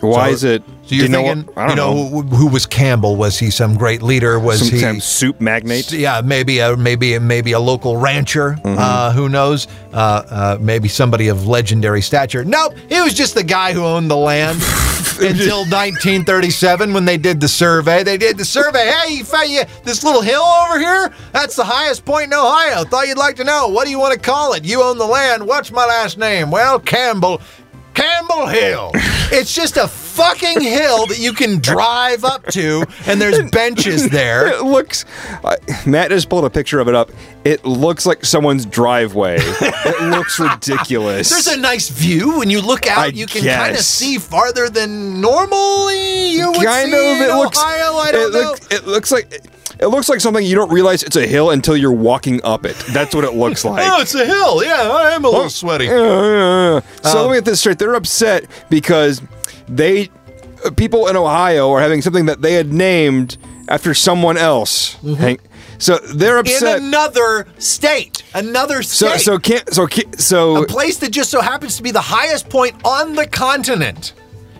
Why 0.00 0.28
So- 0.28 0.34
is 0.34 0.44
it 0.44 0.62
So 0.84 0.96
you're 0.96 1.04
You 1.04 1.10
know 1.10 1.22
thinking, 1.22 1.54
what? 1.54 1.58
I 1.58 1.66
don't 1.68 1.70
you 1.70 1.76
know, 1.76 1.94
know. 1.94 2.08
Who, 2.08 2.36
who 2.36 2.46
was 2.48 2.66
Campbell? 2.66 3.16
Was 3.16 3.38
he 3.38 3.50
some 3.50 3.76
great 3.76 4.02
leader? 4.02 4.38
Was 4.40 4.68
Some 4.68 4.78
he 4.78 4.84
of 4.84 5.02
soup 5.02 5.40
magnate. 5.40 5.92
Yeah, 5.92 6.20
maybe 6.24 6.58
a 6.58 6.76
maybe 6.76 7.18
maybe 7.20 7.52
a 7.52 7.60
local 7.60 7.96
rancher. 7.96 8.52
Mm-hmm. 8.64 8.76
Uh, 8.78 9.12
who 9.12 9.28
knows? 9.28 9.68
Uh, 9.92 9.96
uh, 9.96 10.58
maybe 10.60 10.88
somebody 10.88 11.28
of 11.28 11.46
legendary 11.46 12.02
stature. 12.02 12.44
Nope, 12.44 12.74
he 12.88 13.00
was 13.00 13.14
just 13.14 13.34
the 13.34 13.44
guy 13.44 13.72
who 13.72 13.84
owned 13.84 14.10
the 14.10 14.16
land 14.16 14.56
until 15.20 15.58
1937 15.58 16.92
when 16.92 17.04
they 17.04 17.16
did 17.18 17.40
the 17.40 17.48
survey. 17.48 18.02
They 18.02 18.16
did 18.16 18.36
the 18.36 18.44
survey. 18.44 18.90
Hey, 18.90 19.14
you 19.14 19.24
found 19.24 19.50
you 19.50 19.62
this 19.84 20.02
little 20.02 20.22
hill 20.22 20.42
over 20.42 20.78
here? 20.80 21.12
That's 21.32 21.54
the 21.54 21.64
highest 21.64 22.04
point 22.04 22.24
in 22.26 22.34
Ohio. 22.34 22.84
Thought 22.84 23.06
you'd 23.06 23.18
like 23.18 23.36
to 23.36 23.44
know. 23.44 23.68
What 23.68 23.84
do 23.84 23.90
you 23.90 23.98
want 24.00 24.14
to 24.14 24.20
call 24.20 24.54
it? 24.54 24.64
You 24.64 24.82
own 24.82 24.98
the 24.98 25.06
land. 25.06 25.46
What's 25.46 25.70
my 25.70 25.86
last 25.86 26.18
name? 26.18 26.50
Well, 26.50 26.80
Campbell. 26.80 27.40
Campbell 27.94 28.46
Hill. 28.48 28.90
It's 29.34 29.54
just 29.54 29.78
a 29.78 29.88
fucking 30.12 30.60
hill 30.60 31.06
that 31.06 31.18
you 31.18 31.32
can 31.32 31.58
drive 31.60 32.24
up 32.24 32.46
to, 32.48 32.84
and 33.06 33.20
there's 33.20 33.50
benches 33.50 34.08
there. 34.10 34.46
It 34.48 34.62
looks. 34.64 35.04
Uh, 35.42 35.56
Matt 35.86 36.10
just 36.10 36.28
pulled 36.28 36.44
a 36.44 36.50
picture 36.50 36.80
of 36.80 36.88
it 36.88 36.94
up. 36.94 37.10
It 37.44 37.64
looks 37.64 38.06
like 38.06 38.24
someone's 38.24 38.66
driveway. 38.66 39.36
it 39.40 40.10
looks 40.10 40.38
ridiculous. 40.38 41.30
There's 41.30 41.46
a 41.48 41.56
nice 41.60 41.88
view 41.88 42.38
when 42.38 42.50
you 42.50 42.60
look 42.60 42.86
out. 42.86 42.98
I 42.98 43.06
you 43.06 43.26
can 43.26 43.42
kind 43.42 43.74
of 43.74 43.80
see 43.82 44.18
farther 44.18 44.68
than 44.68 45.20
normally 45.20 46.30
you 46.32 46.50
would 46.52 46.64
kind 46.64 46.90
see 46.90 47.10
of. 47.12 47.16
in 47.16 47.30
It 47.30 47.34
looks. 47.34 47.58
I 47.58 48.10
don't 48.12 48.32
know. 48.32 48.38
look- 48.40 48.72
it 48.72 48.86
looks 48.86 49.10
like. 49.12 49.40
It 49.82 49.88
looks 49.88 50.08
like 50.08 50.20
something 50.20 50.44
you 50.46 50.54
don't 50.54 50.70
realize 50.72 51.02
it's 51.02 51.16
a 51.16 51.26
hill 51.26 51.50
until 51.50 51.76
you're 51.76 51.90
walking 51.92 52.40
up 52.44 52.64
it. 52.64 52.76
That's 52.92 53.14
what 53.14 53.24
it 53.24 53.34
looks 53.34 53.64
like. 53.64 53.84
oh, 53.86 54.00
it's 54.00 54.14
a 54.14 54.24
hill. 54.24 54.62
Yeah, 54.64 54.88
I 54.90 55.10
am 55.10 55.24
a 55.24 55.28
little 55.28 55.50
sweaty. 55.50 55.86
Yeah, 55.86 55.92
yeah. 55.96 56.80
So 57.02 57.18
Um, 57.18 57.26
let 57.26 57.30
me 57.30 57.36
get 57.38 57.44
this 57.44 57.60
straight. 57.60 57.78
They're 57.78 57.94
upset 57.94 58.44
because 58.70 59.20
they 59.68 60.08
uh, 60.64 60.70
people 60.70 61.08
in 61.08 61.16
Ohio 61.16 61.70
are 61.72 61.80
having 61.80 62.00
something 62.00 62.26
that 62.26 62.40
they 62.42 62.54
had 62.54 62.72
named 62.72 63.36
after 63.68 63.92
someone 63.94 64.36
else. 64.36 64.94
Hang- 65.18 65.40
So 65.78 65.98
they're 65.98 66.38
upset 66.38 66.78
In 66.78 66.84
another 66.84 67.48
state, 67.58 68.22
another 68.34 68.82
state, 68.84 69.18
so 69.20 69.32
so 69.34 69.38
can't 69.38 69.74
so 69.74 69.88
so 70.16 70.62
a 70.62 70.66
place 70.66 70.98
that 70.98 71.10
just 71.10 71.30
so 71.30 71.40
happens 71.40 71.76
to 71.78 71.82
be 71.82 71.90
the 71.90 72.00
highest 72.00 72.48
point 72.48 72.76
on 72.84 73.14
the 73.16 73.26
continent. 73.26 74.12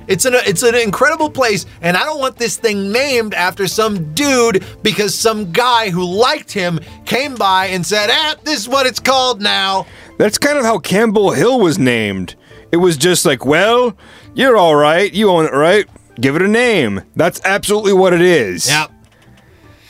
It's 0.07 0.25
an 0.25 0.35
it's 0.35 0.63
an 0.63 0.75
incredible 0.75 1.31
place, 1.31 1.67
and 1.81 1.97
I 1.97 2.05
don't 2.05 2.21
want 2.21 2.37
this 2.37 2.57
thing 2.57 2.93
named 2.93 3.35
after 3.35 3.67
some 3.67 4.13
dude 4.15 4.65
because 4.83 5.15
some 5.15 5.53
guy 5.53 5.91
who 5.91 6.05
liked 6.05 6.53
him 6.53 6.81
came 7.05 7.35
by 7.35 7.67
and 7.67 7.85
said, 7.85 8.11
"Ah, 8.11 8.37
this 8.45 8.61
is 8.61 8.69
what 8.69 8.87
it's 8.87 9.01
called 9.01 9.41
now." 9.41 9.87
that's 10.19 10.39
kind 10.39 10.57
of 10.57 10.65
how 10.65 10.79
Campbell 10.79 11.33
Hill 11.33 11.59
was 11.59 11.81
named. 11.81 12.37
It 12.71 12.77
was 12.77 12.97
just 12.97 13.27
like, 13.27 13.45
well, 13.45 13.97
you're 14.35 14.57
all 14.57 14.77
right. 14.77 15.13
You 15.13 15.31
own 15.31 15.47
it, 15.47 15.53
right? 15.53 15.87
Give 16.21 16.37
it 16.37 16.43
a 16.43 16.49
name. 16.49 17.03
That's 17.17 17.41
absolutely 17.45 17.93
what 17.93 18.13
it 18.13 18.21
is. 18.21 18.69
Yep. 18.69 18.92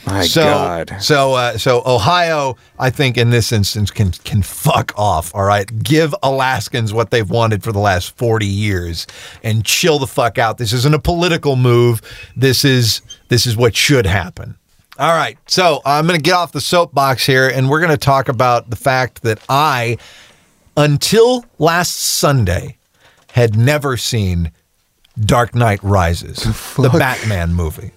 My 0.06 0.22
so, 0.22 0.42
God. 0.42 0.96
So, 1.00 1.34
uh, 1.34 1.58
so 1.58 1.82
Ohio, 1.86 2.56
I 2.78 2.90
think 2.90 3.16
in 3.16 3.30
this 3.30 3.52
instance 3.52 3.90
can 3.90 4.10
can 4.10 4.42
fuck 4.42 4.92
off. 4.96 5.34
All 5.34 5.44
right, 5.44 5.82
give 5.82 6.14
Alaskans 6.22 6.92
what 6.92 7.10
they've 7.10 7.28
wanted 7.28 7.62
for 7.62 7.70
the 7.70 7.78
last 7.78 8.16
forty 8.16 8.46
years, 8.46 9.06
and 9.44 9.64
chill 9.64 9.98
the 9.98 10.06
fuck 10.06 10.38
out. 10.38 10.58
This 10.58 10.72
isn't 10.72 10.94
a 10.94 10.98
political 10.98 11.54
move. 11.54 12.00
This 12.34 12.64
is 12.64 13.00
this 13.28 13.46
is 13.46 13.56
what 13.56 13.76
should 13.76 14.06
happen. 14.06 14.56
All 14.98 15.16
right, 15.16 15.38
so 15.46 15.80
I'm 15.86 16.06
going 16.06 16.18
to 16.18 16.22
get 16.22 16.34
off 16.34 16.52
the 16.52 16.60
soapbox 16.60 17.24
here, 17.24 17.48
and 17.48 17.70
we're 17.70 17.80
going 17.80 17.90
to 17.90 17.96
talk 17.96 18.28
about 18.28 18.68
the 18.68 18.76
fact 18.76 19.22
that 19.22 19.38
I, 19.48 19.96
until 20.76 21.46
last 21.58 21.96
Sunday, 21.96 22.76
had 23.30 23.56
never 23.56 23.96
seen 23.96 24.52
Dark 25.18 25.54
Knight 25.54 25.82
Rises, 25.82 26.42
the 26.76 26.90
Batman 26.90 27.54
movie. 27.54 27.92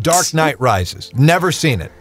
Dark 0.00 0.34
Knight 0.34 0.60
Rises. 0.60 1.12
Never 1.14 1.52
seen 1.52 1.80
it. 1.80 1.92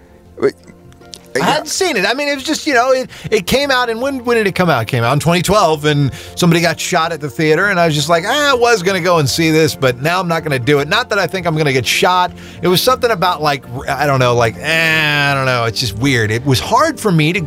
I 1.35 1.39
hadn't 1.39 1.67
seen 1.67 1.97
it. 1.97 2.05
I 2.05 2.13
mean, 2.13 2.27
it 2.27 2.35
was 2.35 2.43
just, 2.43 2.67
you 2.67 2.73
know, 2.73 2.91
it, 2.91 3.09
it 3.31 3.47
came 3.47 3.71
out, 3.71 3.89
and 3.89 4.01
when, 4.01 4.23
when 4.23 4.37
did 4.37 4.45
it 4.45 4.53
come 4.53 4.69
out? 4.69 4.83
It 4.83 4.87
came 4.87 5.03
out 5.03 5.13
in 5.13 5.19
2012, 5.19 5.85
and 5.85 6.13
somebody 6.35 6.61
got 6.61 6.79
shot 6.79 7.11
at 7.11 7.21
the 7.21 7.29
theater, 7.29 7.67
and 7.67 7.79
I 7.79 7.87
was 7.87 7.95
just 7.95 8.09
like, 8.09 8.23
ah, 8.25 8.51
I 8.51 8.53
was 8.53 8.83
going 8.83 9.01
to 9.01 9.03
go 9.03 9.17
and 9.17 9.27
see 9.27 9.49
this, 9.49 9.75
but 9.75 10.01
now 10.01 10.19
I'm 10.19 10.27
not 10.27 10.43
going 10.43 10.57
to 10.57 10.63
do 10.63 10.79
it. 10.79 10.87
Not 10.87 11.09
that 11.09 11.19
I 11.19 11.27
think 11.27 11.47
I'm 11.47 11.55
going 11.55 11.65
to 11.65 11.73
get 11.73 11.85
shot. 11.85 12.31
It 12.61 12.67
was 12.67 12.81
something 12.81 13.09
about, 13.09 13.41
like, 13.41 13.67
I 13.87 14.05
don't 14.05 14.19
know, 14.19 14.35
like, 14.35 14.55
eh, 14.57 15.31
I 15.31 15.33
don't 15.33 15.45
know. 15.45 15.65
It's 15.65 15.79
just 15.79 15.97
weird. 15.97 16.29
It 16.29 16.45
was 16.45 16.59
hard 16.59 16.99
for 16.99 17.11
me 17.11 17.33
to 17.33 17.41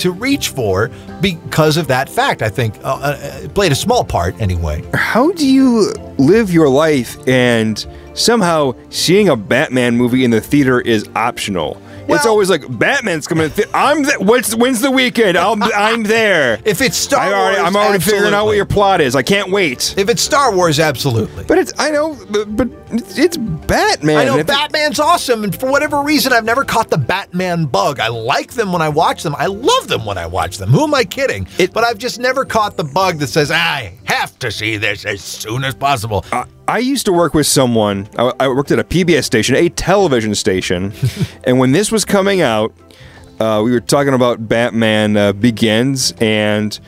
to 0.00 0.12
reach 0.12 0.48
for 0.48 0.90
because 1.20 1.76
of 1.76 1.88
that 1.88 2.08
fact. 2.08 2.42
I 2.42 2.48
think 2.48 2.76
uh, 2.84 2.94
uh, 3.02 3.40
it 3.42 3.54
played 3.54 3.72
a 3.72 3.76
small 3.76 4.04
part 4.04 4.40
anyway. 4.40 4.84
how 4.94 5.32
do 5.32 5.46
you 5.46 5.92
live 6.18 6.52
your 6.52 6.68
life 6.68 7.16
and 7.28 7.86
somehow 8.14 8.74
seeing 8.90 9.28
a 9.28 9.36
Batman 9.36 9.96
movie 9.96 10.24
in 10.24 10.30
the 10.30 10.40
theater 10.40 10.80
is 10.80 11.08
optional? 11.14 11.80
it's 12.08 12.26
always 12.26 12.50
like 12.50 12.78
Batman's 12.78 13.26
coming. 13.26 13.48
The- 13.50 13.68
I'm 13.74 14.04
th- 14.04 14.18
what's 14.18 14.54
when's 14.54 14.80
the 14.80 14.90
weekend? 14.90 15.36
I'll, 15.36 15.56
I'm 15.74 16.02
there. 16.02 16.60
If 16.66 16.80
it's 16.80 16.96
Star 16.96 17.20
I 17.20 17.32
already, 17.32 17.56
Wars, 17.60 17.68
I'm 17.68 17.76
already 17.76 18.02
figuring 18.02 18.34
out 18.34 18.46
what 18.46 18.56
your 18.56 18.66
plot 18.66 19.00
is. 19.00 19.14
I 19.14 19.22
can't 19.22 19.50
wait. 19.50 19.94
If 19.96 20.08
it's 20.08 20.22
Star 20.22 20.54
Wars, 20.54 20.80
absolutely. 20.80 21.44
But 21.44 21.58
it's 21.58 21.72
I 21.78 21.90
know, 21.90 22.18
but, 22.30 22.56
but 22.56 22.68
it's 22.90 23.36
Batman. 23.36 24.16
I 24.16 24.24
know 24.24 24.38
If 24.38 24.46
Batman's 24.46 25.00
awesome, 25.00 25.44
and 25.44 25.58
for 25.58 25.70
whatever 25.70 26.02
reason, 26.02 26.32
I've 26.32 26.44
never 26.44 26.64
caught 26.64 26.88
the 26.90 26.98
Batman 26.98 27.64
bug. 27.66 27.98
I 28.00 28.08
like 28.08 28.52
them 28.52 28.72
when 28.72 28.82
I 28.82 28.88
watch 28.88 29.22
them. 29.22 29.34
I 29.36 29.46
love 29.46 29.88
them 29.88 30.04
when 30.04 30.18
I 30.18 30.26
watch 30.26 30.58
them. 30.58 30.70
Who 30.70 30.84
am 30.84 30.94
I 30.94 31.04
kidding? 31.04 31.46
It- 31.58 31.72
but 31.72 31.84
I've 31.84 31.98
just 31.98 32.18
never 32.20 32.44
caught 32.44 32.76
the 32.76 32.84
bug 32.84 33.18
that 33.18 33.26
says 33.28 33.50
I 33.50 33.94
have 34.04 34.38
to 34.40 34.50
see 34.50 34.76
this 34.76 35.04
as 35.04 35.20
soon 35.20 35.64
as 35.64 35.74
possible. 35.74 36.24
I, 36.32 36.44
I 36.68 36.78
used 36.78 37.06
to 37.06 37.12
work 37.12 37.34
with 37.34 37.46
someone. 37.46 38.08
I, 38.18 38.32
I 38.40 38.48
worked 38.48 38.70
at 38.70 38.78
a 38.78 38.84
PBS 38.84 39.24
station, 39.24 39.56
a 39.56 39.68
television 39.68 40.34
station, 40.34 40.92
and 41.44 41.58
when 41.58 41.72
this 41.72 41.90
was 41.92 42.04
coming 42.04 42.40
out, 42.40 42.72
uh, 43.40 43.60
we 43.64 43.70
were 43.72 43.80
talking 43.80 44.14
about 44.14 44.48
Batman 44.48 45.16
uh, 45.16 45.32
Begins, 45.32 46.12
and 46.20 46.78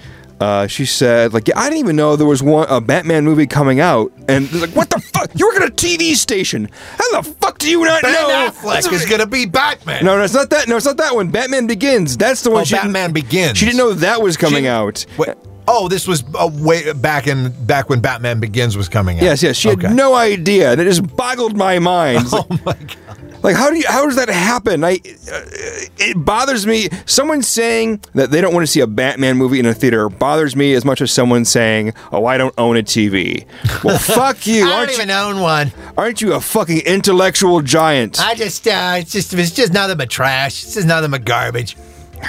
uh, 0.41 0.67
she 0.67 0.85
said, 0.87 1.33
"Like, 1.35 1.49
yeah, 1.49 1.59
I 1.59 1.65
didn't 1.65 1.79
even 1.81 1.97
know 1.97 2.17
there 2.17 2.27
was 2.27 2.43
one 2.43 2.67
a 2.69 2.81
Batman 2.81 3.25
movie 3.25 3.47
coming 3.47 3.81
out." 3.81 4.13
And 4.29 4.47
they're 4.49 4.61
like, 4.67 4.77
"What 4.77 4.91
the 4.91 5.01
fuck? 5.01 5.31
You 5.35 5.47
work 5.47 5.57
at 5.61 5.69
a 5.69 5.73
TV 5.73 6.15
station? 6.15 6.69
How 6.97 7.21
the 7.23 7.29
fuck 7.41 7.59
do 7.59 7.69
you 7.69 7.85
not 7.85 8.03
ben 8.03 8.13
know?" 8.13 8.51
Affleck 8.51 8.93
is 8.93 9.05
going 9.07 9.21
to 9.21 9.27
be 9.27 9.47
Batman. 9.47 10.05
No, 10.05 10.17
no, 10.17 10.23
it's 10.25 10.35
not 10.35 10.51
that. 10.51 10.69
No, 10.69 10.77
it's 10.77 10.87
not 10.87 10.97
that 10.99 11.15
one. 11.15 11.31
Batman 11.31 11.67
Begins. 11.67 12.17
That's 12.17 12.43
the 12.43 12.51
one. 12.51 12.63
Oh, 12.63 12.65
she 12.65 12.75
Batman 12.77 13.13
Begins. 13.13 13.59
She 13.59 13.65
didn't 13.67 13.79
know 13.79 13.95
that 13.95 14.23
was 14.23 14.37
coming 14.37 14.65
She- 14.65 14.69
out. 14.69 15.05
Wait, 15.19 15.31
oh, 15.67 15.89
this 15.89 16.07
was 16.07 16.23
uh, 16.35 16.49
way 16.53 16.93
back 16.93 17.27
in 17.27 17.51
back 17.67 17.89
when 17.91 18.01
Batman 18.01 18.39
Begins 18.41 18.77
was 18.77 18.89
coming 18.89 19.19
out. 19.19 19.25
Yes, 19.25 19.43
yes. 19.43 19.57
She 19.57 19.71
Okay. 19.71 19.89
had 19.89 19.97
no 19.97 20.15
idea. 20.15 20.77
That 20.77 20.85
just 20.85 21.17
boggled 21.17 21.57
my 21.57 21.79
mind. 21.79 22.23
It's 22.23 22.33
Oh 22.35 22.47
like, 22.49 22.65
my 22.65 22.73
god. 22.75 23.08
Like, 23.43 23.57
how 23.57 23.71
do 23.71 23.77
you? 23.77 23.85
How 23.87 24.05
does 24.07 24.17
that 24.17 24.29
happen? 24.29 24.85
I, 24.85 24.95
uh, 24.95 25.43
it 25.99 26.25
bothers 26.25 26.67
me. 26.67 26.89
Someone 27.07 27.43
saying 27.43 28.03
that 28.15 28.31
they 28.31 28.41
don't 28.41 28.53
want 28.55 28.65
to 28.65 28.67
see 28.67 28.81
a 28.81 28.87
Batman 28.87 29.37
movie 29.37 29.59
in 29.61 29.67
a 29.67 29.75
theater 29.75 30.09
bothers 30.09 30.57
me 30.57 30.75
as 30.75 30.85
much 30.85 31.01
as 31.01 31.11
someone 31.13 31.45
saying, 31.45 31.93
"Oh, 32.13 32.27
I 32.27 32.37
don't 32.39 32.55
own 32.59 32.77
a 32.77 32.83
TV." 32.83 33.47
Well, 33.85 33.99
fuck 33.99 34.47
you. 34.47 34.67
I 34.69 34.73
Aren't 34.73 34.89
don't 34.91 34.97
you? 34.99 35.03
even 35.05 35.11
own 35.11 35.41
one. 35.41 35.73
Aren't 35.97 36.21
you 36.21 36.35
a 36.35 36.41
fucking 36.41 36.81
intellectual 36.81 37.61
giant? 37.63 38.21
I 38.21 38.35
just, 38.35 38.67
uh, 38.67 38.97
it's 38.99 39.13
just, 39.13 39.33
it's 39.35 39.51
just 39.53 39.73
nothing 39.73 39.97
but 39.97 40.11
trash. 40.11 40.65
It's 40.65 40.75
just 40.75 40.87
nothing 40.87 41.11
but 41.11 41.25
garbage. 41.25 41.77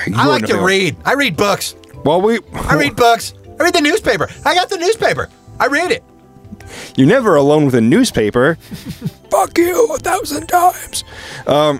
You 0.07 0.13
I 0.15 0.25
like 0.27 0.45
to 0.47 0.57
read. 0.61 0.95
I 1.05 1.13
read 1.13 1.35
books. 1.35 1.75
Well, 2.05 2.21
we. 2.21 2.39
I 2.53 2.75
read 2.75 2.95
books. 2.97 3.33
I 3.59 3.63
read 3.63 3.73
the 3.73 3.81
newspaper. 3.81 4.29
I 4.45 4.53
got 4.53 4.69
the 4.69 4.77
newspaper. 4.77 5.29
I 5.59 5.67
read 5.67 5.91
it. 5.91 6.03
You're 6.95 7.07
never 7.07 7.35
alone 7.35 7.65
with 7.65 7.75
a 7.75 7.81
newspaper. 7.81 8.55
Fuck 9.31 9.57
you 9.57 9.87
a 9.93 9.97
thousand 9.97 10.47
times. 10.47 11.03
Um, 11.47 11.79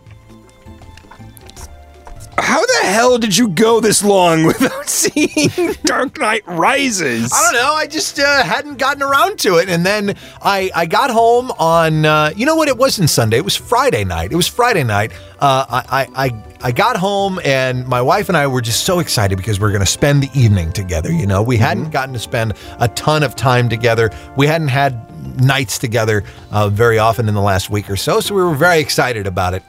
how 2.38 2.66
the 2.66 2.88
hell 2.88 3.18
did 3.18 3.38
you 3.38 3.50
go 3.50 3.80
this 3.80 4.04
long 4.04 4.44
without 4.46 4.90
seeing 4.90 5.74
Dark 5.84 6.18
Knight 6.20 6.44
Rises? 6.48 7.32
I 7.34 7.44
don't 7.44 7.62
know. 7.62 7.74
I 7.74 7.86
just 7.86 8.20
uh, 8.20 8.44
hadn't 8.44 8.78
gotten 8.78 9.04
around 9.04 9.40
to 9.40 9.58
it, 9.58 9.70
and 9.70 9.86
then 9.86 10.16
I 10.42 10.72
I 10.74 10.86
got 10.86 11.12
home 11.12 11.52
on 11.52 12.06
uh, 12.06 12.32
you 12.36 12.46
know 12.46 12.56
what? 12.56 12.68
It 12.68 12.78
wasn't 12.78 13.10
Sunday. 13.10 13.38
It 13.38 13.46
was 13.46 13.56
Friday 13.56 14.04
night. 14.04 14.32
It 14.32 14.36
was 14.36 14.48
Friday 14.48 14.84
night. 14.84 15.12
Uh, 15.40 15.66
I, 15.70 16.08
I 16.16 16.26
I 16.26 16.44
I 16.62 16.74
got 16.74 16.98
home, 16.98 17.40
and 17.46 17.88
my 17.88 18.02
wife 18.02 18.28
and 18.28 18.38
I 18.38 18.46
were 18.48 18.60
just 18.60 18.84
so 18.84 19.00
excited 19.00 19.38
because 19.38 19.62
we 19.62 19.68
are 19.68 19.72
going 19.72 19.80
to 19.80 19.86
spend 19.86 20.22
the 20.22 20.30
evening 20.38 20.74
together. 20.74 21.10
You 21.10 21.26
know, 21.26 21.42
we 21.42 21.56
hadn't 21.56 21.92
gotten 21.92 22.14
to 22.14 22.20
spend 22.20 22.54
a 22.80 22.90
ton 22.90 23.24
of 23.24 23.36
time 23.36 23.70
together. 23.70 24.12
We 24.36 24.46
hadn't 24.46 24.68
had 24.68 25.42
nights 25.42 25.78
together 25.78 26.24
uh, 26.52 26.68
very 26.68 27.00
often 27.00 27.30
in 27.30 27.34
the 27.34 27.42
last 27.42 27.70
week 27.70 27.90
or 27.90 27.96
so, 27.96 28.20
so 28.20 28.36
we 28.36 28.44
were 28.44 28.56
very 28.56 28.80
excited 28.80 29.26
about 29.26 29.54
it. 29.54 29.64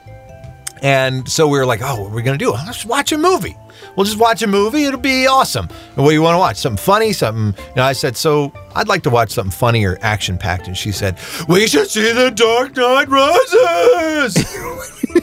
And 0.83 1.29
so 1.29 1.46
we 1.46 1.59
were 1.59 1.66
like, 1.66 1.81
oh, 1.83 2.03
what 2.03 2.11
are 2.11 2.14
we 2.14 2.22
going 2.22 2.38
to 2.38 2.44
do? 2.44 2.53
Let's 2.53 2.85
watch 2.85 3.12
a 3.12 3.18
movie. 3.18 3.57
We'll 3.94 4.07
just 4.07 4.18
watch 4.18 4.42
a 4.42 4.46
movie. 4.46 4.85
It'll 4.85 4.98
be 4.98 5.26
awesome. 5.26 5.68
And 5.94 6.05
what 6.05 6.11
do 6.11 6.14
you 6.14 6.22
want 6.22 6.35
to 6.35 6.38
watch? 6.38 6.57
Something 6.57 6.83
funny? 6.83 7.12
Something, 7.12 7.55
you 7.68 7.76
know, 7.76 7.85
I 7.85 7.92
said, 7.92 8.16
so 8.16 8.53
I'd 8.74 8.88
like 8.88 9.03
to 9.03 9.11
watch 9.11 9.31
something 9.31 9.50
funny 9.50 9.85
or 9.85 9.98
action 10.00 10.38
packed. 10.38 10.66
And 10.66 10.76
she 10.76 10.90
said, 10.90 11.18
we 11.48 11.66
should 11.66 11.88
see 11.88 12.12
The 12.12 12.31
Dark 12.31 12.76
Knight 12.76 13.09
Rises. 13.09 14.37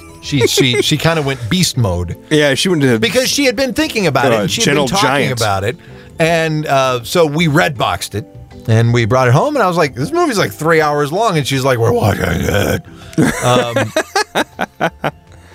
she 0.27 0.45
she, 0.47 0.81
she 0.81 0.97
kind 0.97 1.17
of 1.17 1.25
went 1.25 1.39
beast 1.49 1.77
mode 1.77 2.17
Yeah, 2.29 2.53
she 2.53 2.69
went 2.69 2.81
to 2.83 2.99
because 2.99 3.29
she 3.29 3.45
had 3.45 3.55
been 3.55 3.73
thinking 3.73 4.07
about 4.07 4.31
it 4.31 4.35
Uh, 4.35 4.41
and 4.41 4.51
she'd 4.51 4.63
Gentle 4.63 4.85
been 4.85 4.95
talking 4.95 5.07
Giant. 5.07 5.39
about 5.39 5.63
it. 5.63 5.77
And 6.19 6.65
uh, 6.65 7.03
so 7.03 7.25
we 7.25 7.47
red 7.47 7.77
boxed 7.77 8.15
it 8.15 8.25
and 8.67 8.93
we 8.93 9.05
brought 9.05 9.29
it 9.29 9.33
home, 9.33 9.55
and 9.55 9.63
I 9.63 9.67
was 9.67 9.77
like, 9.77 9.95
"This 9.95 10.11
movie's 10.11 10.37
like 10.37 10.51
three 10.51 10.81
hours 10.81 11.09
long," 11.11 11.37
and 11.37 11.47
she's 11.47 11.63
like, 11.63 11.77
"We're 11.77 11.93
watching 11.93 12.25
it." 12.27 12.83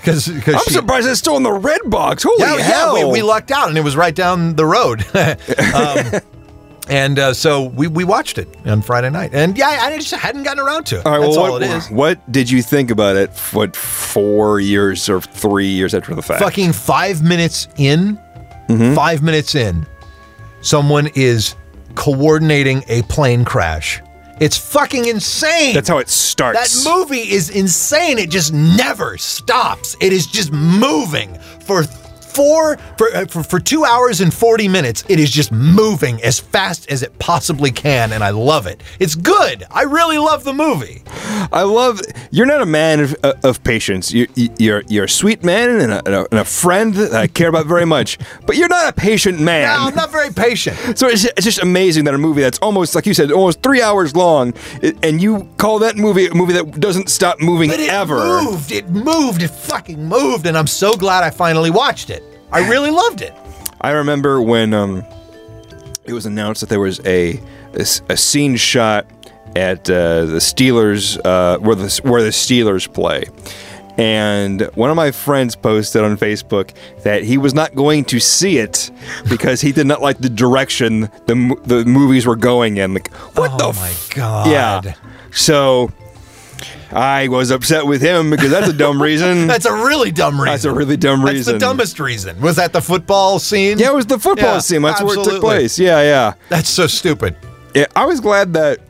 Because 0.03 0.27
because 0.27 0.27
I'm 0.27 0.35
because 0.35 0.63
she, 0.65 0.73
surprised 0.73 1.07
it's 1.09 1.21
still 1.21 1.37
in 1.37 1.45
the 1.45 1.53
red 1.53 1.81
box. 1.87 2.25
Holy 2.25 2.41
yeah, 2.41 2.57
hell! 2.59 2.99
yeah, 2.99 3.05
we, 3.07 3.13
we 3.13 3.23
lucked 3.23 3.53
out, 3.53 3.69
and 3.69 3.79
it 3.79 3.83
was 3.85 3.95
right 3.95 4.15
down 4.15 4.57
the 4.57 4.67
road. 4.67 5.05
um, 5.15 6.42
and 6.89 7.19
uh, 7.19 7.33
so 7.35 7.63
we, 7.65 7.87
we 7.87 8.05
watched 8.05 8.39
it 8.39 8.49
on 8.67 8.83
Friday 8.83 9.11
night, 9.11 9.31
and 9.33 9.57
yeah, 9.57 9.69
I 9.83 9.97
just 9.97 10.13
hadn't 10.15 10.43
gotten 10.43 10.63
around 10.65 10.85
to 10.87 10.99
it. 11.01 11.07
all 11.07 11.13
right, 11.13 11.21
That's 11.21 11.37
well, 11.37 11.47
all 11.47 11.53
what, 11.53 11.63
it 11.63 11.71
is. 11.71 11.91
what 11.91 12.33
did 12.33 12.51
you 12.51 12.63
think 12.63 12.91
about 12.91 13.17
it? 13.17 13.31
What 13.53 13.77
four 13.77 14.61
years 14.61 15.09
or 15.09 15.21
three 15.21 15.69
years 15.69 15.95
after 15.95 16.15
the 16.15 16.23
fact? 16.23 16.41
Fucking 16.43 16.73
five 16.73 17.23
minutes 17.23 17.69
in, 17.77 18.19
Mm-hmm. 18.69 18.95
five 18.95 19.23
minutes 19.23 19.55
in, 19.55 19.87
someone 20.63 21.09
is 21.15 21.57
coordinating 21.95 22.83
a 22.89 23.03
plane 23.03 23.45
crash. 23.45 24.01
It's 24.41 24.57
fucking 24.57 25.07
insane. 25.07 25.75
That's 25.75 25.89
how 25.89 25.99
it 25.99 26.09
starts. 26.09 26.85
That 26.85 26.91
movie 26.91 27.31
is 27.31 27.51
insane. 27.51 28.19
It 28.19 28.31
just 28.31 28.53
never 28.53 29.19
stops. 29.19 29.97
It 30.01 30.13
is 30.13 30.27
just 30.27 30.53
moving 30.53 31.39
for 31.61 31.85
four 32.35 32.77
for, 32.99 33.15
uh, 33.15 33.27
for 33.27 33.43
for 33.43 33.61
two 33.61 33.85
hours 33.85 34.21
and 34.21 34.33
forty 34.33 34.69
minutes. 34.69 35.05
It 35.09 35.19
is 35.21 35.31
just 35.31 35.53
moving 35.53 36.23
as 36.23 36.39
fast 36.39 36.91
as 36.91 37.03
it 37.03 37.19
possibly 37.19 37.71
can, 37.71 38.13
and 38.13 38.23
I 38.25 38.31
love 38.31 38.67
it. 38.67 38.83
It's 38.99 39.15
good. 39.15 39.65
I 39.71 39.83
really 39.83 40.19
love 40.19 40.45
the 40.45 40.53
movie. 40.53 41.03
I 41.53 41.63
love. 41.63 42.01
You're 42.31 42.47
not 42.47 42.63
a 42.63 42.67
man 42.67 43.01
of, 43.01 43.17
uh, 43.23 43.35
of 43.45 43.63
patience. 43.65 44.13
You, 44.13 44.27
you- 44.35 44.49
you're 44.59 44.83
you're 44.89 45.05
a 45.05 45.09
sweet 45.09 45.43
man 45.45 45.71
and 45.81 45.93
a, 45.93 45.99
and 46.07 46.15
a- 46.15 46.27
and 46.31 46.41
a 46.41 46.45
friend 46.45 46.95
that 46.95 47.13
I 47.15 47.27
care 47.27 47.49
about 47.49 47.67
very 47.67 47.85
much. 47.85 48.19
But 48.47 48.57
you're 48.57 48.69
not 48.69 48.89
a 48.89 48.93
patient 48.93 49.41
man. 49.41 49.65
No, 49.69 49.87
I'm 49.89 49.95
not 49.95 50.11
very 50.11 50.31
patient. 50.33 50.77
So 51.03 51.09
it's, 51.09 51.25
it's 51.25 51.45
just 51.45 51.61
amazing 51.63 52.05
that 52.05 52.15
a 52.15 52.19
movie 52.19 52.43
that's 52.43 52.59
almost 52.61 52.95
like 52.95 53.07
you 53.07 53.15
said, 53.15 53.33
almost 53.33 53.63
three 53.63 53.83
hours 53.83 54.15
long, 54.15 54.53
and 55.03 55.21
you 55.23 55.49
call 55.57 55.79
that 55.81 55.97
movie 55.97 56.27
a 56.27 56.35
movie 56.35 56.53
that 56.53 56.79
doesn't 56.81 57.09
stop 57.09 57.41
moving 57.41 57.71
But 57.71 57.81
it 57.81 57.91
ever. 57.91 58.43
moved. 58.43 58.71
It 58.71 58.89
moved. 58.91 59.43
It 59.43 59.49
fucking 59.49 60.05
moved, 60.05 60.47
and 60.47 60.57
I'm 60.57 60.67
so 60.67 60.93
glad 60.95 61.25
I 61.25 61.31
finally 61.31 61.71
watched 61.71 62.11
it. 62.11 62.22
I 62.53 62.69
really 62.69 62.91
loved 62.91 63.23
it. 63.23 63.33
I 63.81 63.91
remember 63.91 64.41
when 64.41 64.75
um, 64.75 65.05
it 66.05 66.13
was 66.13 66.27
announced 66.27 66.61
that 66.61 66.69
there 66.69 66.81
was 66.81 67.01
a 67.07 67.41
a 68.09 68.17
scene 68.17 68.57
shot 68.57 69.07
at 69.57 69.89
uh, 69.89 70.27
the 70.27 70.39
Steelers 70.39 71.19
uh, 71.25 71.59
where 71.59 71.75
the 71.75 72.01
where 72.05 72.23
the 72.23 72.31
Steelers 72.31 72.93
play. 72.93 73.25
And 73.99 74.63
one 74.75 74.89
of 74.89 74.97
my 74.97 75.11
friends 75.11 75.55
posted 75.55 76.03
on 76.03 76.17
Facebook 76.17 76.73
that 77.03 77.25
he 77.25 77.37
was 77.37 77.53
not 77.53 77.75
going 77.75 78.07
to 78.07 78.21
see 78.21 78.57
it 78.57 78.91
because 79.29 79.61
he 79.61 79.71
did 79.71 79.87
not 79.87 80.01
like 80.01 80.19
the 80.19 80.31
direction 80.31 81.03
the 81.27 81.57
the 81.65 81.85
movies 81.85 82.27
were 82.27 82.37
going 82.37 82.79
in. 82.79 82.95
Like, 82.95 83.13
what 83.37 83.51
Oh 83.53 83.73
the 83.73 83.79
my 83.79 83.91
f- 83.91 84.11
God. 84.15 84.47
Yeah. 84.49 84.95
So 85.31 85.91
I 86.93 87.29
was 87.29 87.51
upset 87.51 87.87
with 87.87 88.03
him 88.03 88.31
because 88.31 88.51
that's 88.51 88.69
a 88.69 88.73
dumb 88.73 89.01
reason. 89.09 89.47
That's 89.47 89.67
a 89.67 89.73
really 89.73 90.11
dumb 90.13 90.35
reason. 90.35 90.47
That's 90.53 90.65
a 90.65 90.73
really 90.73 90.97
dumb 90.97 91.25
reason. 91.25 91.37
That's 91.37 91.47
the 91.47 91.59
dumbest 91.59 91.99
reason. 92.01 92.41
Was 92.41 92.57
that 92.57 92.73
the 92.73 92.81
football 92.83 93.39
scene? 93.39 93.79
yeah, 93.79 93.89
it 93.91 93.95
was 93.95 94.07
the 94.07 94.19
football 94.19 94.55
Yeah, 94.55 94.59
scene. 94.59 94.83
That's 94.83 95.03
where 95.03 95.19
it 95.19 95.25
took 95.25 95.41
place. 95.41 95.79
Yeah, 95.79 96.03
yeah. 96.03 96.35
That's 96.49 96.69
so 96.69 96.87
stupid. 96.87 97.37
Yeah, 97.75 97.87
I 97.97 98.05
was 98.05 98.21
glad 98.21 98.53
that 98.55 98.81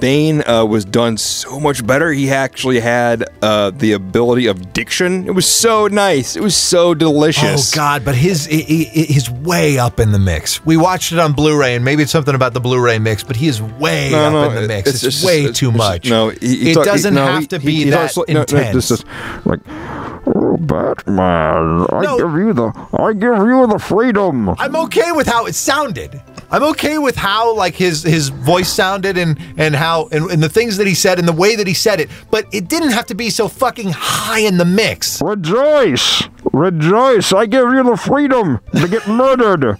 Bane 0.00 0.42
uh, 0.48 0.64
was 0.64 0.84
done 0.84 1.16
so 1.16 1.58
much 1.58 1.86
better. 1.86 2.12
He 2.12 2.30
actually 2.30 2.80
had 2.80 3.24
uh, 3.42 3.70
the 3.70 3.92
ability 3.92 4.46
of 4.46 4.72
diction. 4.72 5.26
It 5.26 5.32
was 5.32 5.46
so 5.46 5.86
nice. 5.86 6.36
It 6.36 6.42
was 6.42 6.56
so 6.56 6.94
delicious. 6.94 7.72
Oh. 7.72 7.76
God! 7.76 8.04
But 8.04 8.14
his 8.14 8.46
he's 8.46 9.30
way 9.30 9.78
up 9.78 9.98
in 10.00 10.12
the 10.12 10.18
mix. 10.18 10.64
We 10.64 10.76
watched 10.76 11.12
it 11.12 11.18
on 11.18 11.32
Blu-ray, 11.32 11.74
and 11.74 11.84
maybe 11.84 12.02
it's 12.02 12.12
something 12.12 12.34
about 12.34 12.54
the 12.54 12.60
Blu-ray 12.60 12.98
mix, 12.98 13.22
but 13.24 13.36
he 13.36 13.48
is 13.48 13.60
way 13.62 14.10
No, 14.10 14.24
up 14.26 14.32
no, 14.32 14.50
in 14.50 14.62
the 14.62 14.68
mix. 14.68 14.88
It's, 14.90 15.00
just- 15.00 15.24
way 15.24 15.40
it's- 15.44 15.58
too 15.58 15.68
it's- 15.70 15.78
much. 15.78 16.08
No, 16.10 16.28
he- 16.30 16.56
he 16.56 16.70
it 16.70 16.74
talk- 16.74 16.84
doesn't 16.84 17.14
no, 17.14 17.24
have 17.26 17.40
he- 17.40 17.46
to 17.48 17.58
he- 17.58 17.66
be 17.66 17.74
he 17.84 17.90
that 17.90 18.10
talks 18.12 18.28
intense. 18.28 18.52
no, 18.52 18.72
this 18.72 18.90
is 18.90 19.04
like, 19.44 19.60
oh, 20.26 20.56
Batman, 20.58 21.86
I 21.90 22.16
give 22.16 22.32
you 22.34 22.52
the, 22.52 22.72
I 22.98 23.12
give 23.12 23.38
you 23.46 23.66
the 23.66 23.78
freedom. 23.78 24.50
I'm 24.58 24.76
okay 24.76 25.12
with 25.12 25.26
how 25.26 25.46
it 25.46 25.54
sounded. 25.54 26.20
I'm 26.50 26.62
okay 26.64 26.96
with 26.96 27.16
how 27.16 27.54
like 27.54 27.74
his 27.74 28.02
his 28.02 28.30
voice 28.30 28.72
sounded 28.72 29.18
and 29.18 29.38
and 29.58 29.74
how 29.74 30.08
and, 30.12 30.30
and 30.30 30.42
the 30.42 30.48
things 30.48 30.78
that 30.78 30.86
he 30.86 30.94
said 30.94 31.18
and 31.18 31.28
the 31.28 31.32
way 31.32 31.56
that 31.56 31.66
he 31.66 31.74
said 31.74 32.00
it. 32.00 32.08
But 32.30 32.46
it 32.52 32.68
didn't 32.68 32.90
have 32.90 33.06
to 33.06 33.14
be 33.14 33.28
so 33.28 33.48
fucking 33.48 33.90
high 33.94 34.40
in 34.40 34.56
the 34.56 34.64
mix. 34.64 35.20
Rejoice, 35.20 36.22
rejoice! 36.52 37.32
I 37.32 37.46
give 37.46 37.70
you 37.70 37.82
the 37.82 37.96
freedom 37.96 38.60
to 38.74 38.88
get 38.88 39.06
murdered 39.08 39.78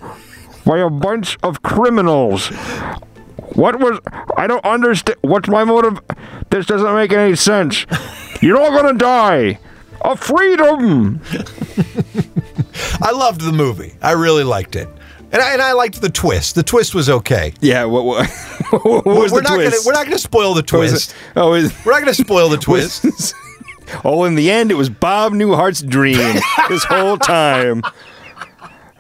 by 0.67 0.79
a 0.79 0.91
bunch 0.91 1.39
of 1.43 1.63
criminals. 1.63 2.49
What 3.55 3.81
was? 3.81 3.99
I 4.37 4.47
don't 4.47 4.65
understand. 4.65 5.19
What's 5.23 5.49
my 5.49 5.65
motive? 5.65 6.01
This 6.51 6.67
doesn't 6.67 6.95
make 6.95 7.13
any 7.13 7.35
sense. 7.35 7.87
You're 8.43 8.61
all 8.61 8.71
gonna 8.71 8.99
die. 8.99 9.59
A 10.03 10.17
freedom. 10.17 11.21
I 13.01 13.11
loved 13.11 13.41
the 13.41 13.53
movie. 13.53 13.95
I 14.03 14.13
really 14.13 14.45
liked 14.45 14.77
it. 14.77 14.89
And 15.31 15.43
I, 15.43 15.53
and 15.53 15.61
I 15.63 15.73
liked 15.73 16.01
the 16.01 16.09
twist. 16.09 16.55
The 16.55 16.63
twist 16.63 16.95
was 16.95 17.11
okay. 17.11 17.53
Yeah. 17.61 17.85
What? 17.85 18.05
What, 18.05 18.27
what 18.71 19.05
was 19.05 19.31
we're 19.33 19.39
the 19.43 19.49
not 19.49 19.55
twist? 19.57 19.73
gonna 19.73 19.87
we're 19.87 19.93
not 19.93 20.05
gonna 20.07 20.19
spoil 20.19 20.55
the 20.55 20.63
twist. 20.63 21.15
Oh, 21.37 21.53
is, 21.55 21.73
We're 21.85 21.93
not 21.93 22.01
gonna 22.01 22.15
spoil 22.15 22.49
the 22.49 22.57
twist. 22.57 23.05
was- 23.05 23.35
oh, 24.05 24.25
in 24.25 24.35
the 24.37 24.51
end, 24.51 24.71
it 24.71 24.75
was 24.75 24.89
Bob 24.91 25.33
Newhart's 25.33 25.83
dream 25.83 26.17
this 26.69 26.85
whole 26.85 27.19
time. 27.19 27.83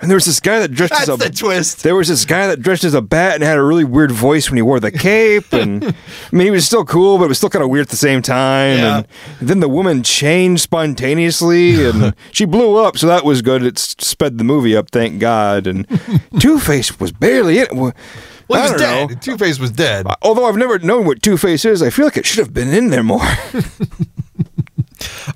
And 0.00 0.10
there 0.10 0.16
was 0.16 0.26
this 0.26 0.38
guy 0.38 0.60
that 0.60 0.68
dressed 0.72 0.92
That's 0.92 1.08
as 1.08 1.14
a 1.14 1.16
the 1.16 1.30
twist. 1.30 1.82
There 1.82 1.96
was 1.96 2.06
this 2.08 2.24
guy 2.24 2.46
that 2.46 2.62
dressed 2.62 2.84
as 2.84 2.94
a 2.94 3.02
bat 3.02 3.34
and 3.34 3.42
had 3.42 3.58
a 3.58 3.62
really 3.62 3.84
weird 3.84 4.12
voice 4.12 4.48
when 4.48 4.56
he 4.56 4.62
wore 4.62 4.78
the 4.78 4.92
cape, 4.92 5.52
and 5.52 5.84
I 5.84 5.94
mean 6.30 6.46
he 6.46 6.50
was 6.50 6.64
still 6.66 6.84
cool, 6.84 7.18
but 7.18 7.24
it 7.24 7.28
was 7.28 7.38
still 7.38 7.50
kind 7.50 7.64
of 7.64 7.70
weird 7.70 7.86
at 7.86 7.88
the 7.90 7.96
same 7.96 8.22
time. 8.22 8.78
Yeah. 8.78 9.02
And 9.40 9.48
then 9.48 9.60
the 9.60 9.68
woman 9.68 10.02
changed 10.04 10.62
spontaneously, 10.62 11.84
and 11.84 12.14
she 12.32 12.44
blew 12.44 12.76
up, 12.76 12.96
so 12.96 13.08
that 13.08 13.24
was 13.24 13.42
good. 13.42 13.62
It 13.64 13.78
sped 13.78 14.38
the 14.38 14.44
movie 14.44 14.76
up, 14.76 14.90
thank 14.90 15.18
God. 15.18 15.66
And 15.66 15.86
Two 16.40 16.60
Face 16.60 17.00
was 17.00 17.10
barely 17.10 17.58
in 17.58 17.64
it. 17.64 17.72
Well, 17.72 17.92
Well, 18.46 18.64
he 18.66 18.72
was 18.72 18.80
dead. 18.80 19.20
Two 19.20 19.36
Face 19.36 19.58
was 19.58 19.72
dead. 19.72 20.06
Although 20.22 20.44
I've 20.46 20.56
never 20.56 20.78
known 20.78 21.06
what 21.06 21.22
Two 21.22 21.36
Face 21.36 21.64
is, 21.64 21.82
I 21.82 21.90
feel 21.90 22.04
like 22.04 22.16
it 22.16 22.24
should 22.24 22.38
have 22.38 22.54
been 22.54 22.72
in 22.72 22.90
there 22.90 23.02
more. 23.02 23.20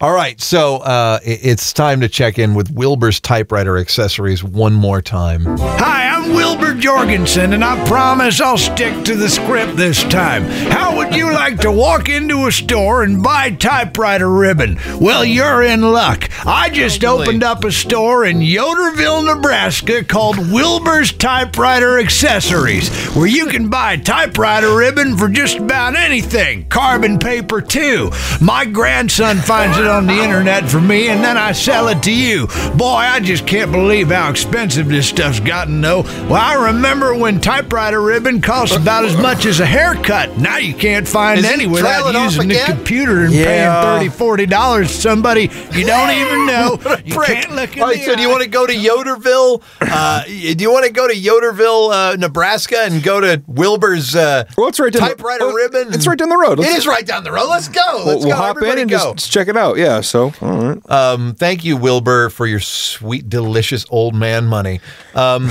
All 0.01 0.13
right, 0.13 0.41
so 0.41 0.77
uh, 0.79 1.21
it's 1.23 1.73
time 1.73 2.01
to 2.01 2.09
check 2.09 2.39
in 2.39 2.55
with 2.55 2.71
Wilbur's 2.71 3.21
typewriter 3.21 3.77
accessories 3.79 4.43
one 4.43 4.73
more 4.73 5.03
time. 5.03 5.45
Hi, 5.59 6.09
I'm 6.09 6.35
Wilbur 6.35 6.75
Jorgensen, 6.75 7.53
and 7.53 7.63
I 7.65 7.85
promise 7.87 8.41
I'll 8.41 8.59
stick 8.59 9.05
to 9.05 9.15
the 9.15 9.29
script 9.29 9.77
this 9.77 10.03
time. 10.05 10.45
How 10.45 10.97
would 10.97 11.15
you 11.15 11.33
like 11.33 11.59
to 11.61 11.71
walk 11.71 12.09
into 12.09 12.47
a 12.47 12.53
store 12.53 13.03
and 13.03 13.23
buy 13.23 13.51
typewriter 13.51 14.31
ribbon? 14.31 14.79
Well, 15.01 15.25
you're 15.25 15.63
in 15.63 15.83
luck. 15.83 16.29
I 16.47 16.71
just 16.71 17.05
opened 17.05 17.45
up 17.45 17.65
a 17.65 17.71
store 17.71 18.25
in 18.25 18.39
Yoderville, 18.39 19.27
Nebraska 19.27 20.05
called 20.05 20.39
Wilbur's 20.51 21.13
Typewriter 21.13 21.99
Accessories, 21.99 22.89
where 23.15 23.27
you 23.27 23.47
can 23.47 23.69
buy 23.69 23.97
typewriter 23.97 24.75
ribbon 24.77 25.17
for 25.17 25.29
just 25.29 25.59
about 25.59 25.97
anything. 25.97 26.67
Carbon 26.69 27.19
paper, 27.19 27.61
too. 27.61 28.11
My 28.41 28.65
grandson 28.65 29.37
finds 29.39 29.79
it 29.83 29.89
on 29.89 30.07
the 30.07 30.15
internet 30.23 30.69
for 30.69 30.81
me, 30.81 31.09
and 31.09 31.23
then 31.23 31.37
I 31.37 31.53
sell 31.53 31.89
it 31.89 32.03
to 32.05 32.13
you. 32.13 32.47
Boy, 32.77 32.87
I 32.89 33.21
just 33.21 33.47
can't 33.47 33.71
believe 33.71 34.09
how 34.09 34.31
expensive 34.31 34.89
this 34.89 35.09
stuff's 35.09 35.41
gotten, 35.41 35.81
though. 35.81 36.03
Well, 36.29 36.35
I 36.35 36.55
remember 36.69 37.15
when 37.15 37.41
typewriter 37.41 38.01
ribbon 38.01 38.41
cost 38.41 38.77
about 38.77 39.05
as 39.05 39.17
much 39.17 39.47
as 39.47 39.61
a 39.61 39.67
haircut. 39.67 40.39
Now 40.39 40.57
you 40.59 40.75
can't 40.75 41.07
find 41.07 41.39
Is 41.41 41.47
he 41.47 41.53
any 41.53 41.67
without 41.67 42.13
using 42.15 42.49
the 42.49 42.63
computer 42.67 43.25
and 43.25 43.33
Yeah. 43.35 43.99
paying 43.99 44.11
$30, 44.11 44.47
$40 44.47 44.81
to 44.83 44.89
somebody 44.89 45.51
you 45.73 45.85
don't 45.87 46.11
even 46.11 46.47
know. 46.47 46.79
You 47.05 47.15
Prick. 47.15 47.29
can't 47.29 47.55
look 47.55 47.77
in 47.77 47.83
All 47.83 47.89
right, 47.89 47.99
the 47.99 48.05
so 48.05 48.17
do 48.17 48.23
you 48.23 48.29
want 48.31 48.43
to 48.43 48.49
go 48.49 48.67
to 48.67 48.73
Yoderville? 48.73 49.63
Uh, 49.81 50.25
do 50.25 50.57
you 50.59 50.73
want 50.73 50.87
to 50.87 50.93
go 50.93 51.07
to 51.09 51.15
Yoderville, 51.15 51.93
uh, 52.13 52.17
Nebraska, 52.17 52.79
and 52.83 53.03
go 53.03 53.21
to 53.21 53.43
Wilbur's 53.47 54.15
uh, 54.15 54.45
Well, 54.57 54.69
it's 54.69 54.81
right 54.81 54.93
down 54.93 55.03
the- 55.03 55.09
typewriter 55.09 55.47
well, 55.47 55.55
ribbon? 55.55 55.93
it's 55.93 56.07
right 56.07 56.19
down 56.19 56.29
the 56.29 56.37
road. 56.37 56.59
It 56.59 56.63
Let's- 56.63 56.79
is 56.79 56.87
right 56.87 57.05
down 57.07 57.25
the 57.25 57.33
road. 57.33 57.49
Let's 57.49 57.69
go. 57.69 57.81
we'll 57.97 58.07
Let's 58.07 58.25
we'll 58.25 58.35
go. 58.35 58.41
hop 58.43 58.63
in 58.63 58.79
and 58.79 58.91
go. 58.91 58.97
just, 58.97 59.17
just 59.17 59.33
check 59.33 59.49
it 59.49 59.57
out. 59.57 59.72
Yeah. 59.77 60.01
So, 60.01 60.33
all 60.41 60.63
right. 60.63 60.91
Um, 60.91 61.35
thank 61.35 61.65
you, 61.65 61.77
Wilbur, 61.77 62.31
for 62.31 62.47
your 62.47 62.61
sweet, 62.61 63.29
delicious 63.29 63.85
old 63.91 64.15
man 64.15 64.47
money. 64.47 64.81
Um, 65.15 65.51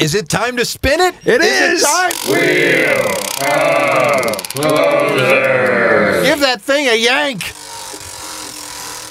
is 0.00 0.14
it 0.14 0.28
time 0.28 0.56
to 0.56 0.64
spin 0.64 1.00
it? 1.00 1.14
It 1.26 1.40
is. 1.40 1.82
is. 1.82 1.82
It 1.82 1.86
time? 1.86 2.12
Give 6.24 6.40
that 6.40 6.60
thing 6.60 6.88
a 6.88 6.96
yank. 6.96 7.40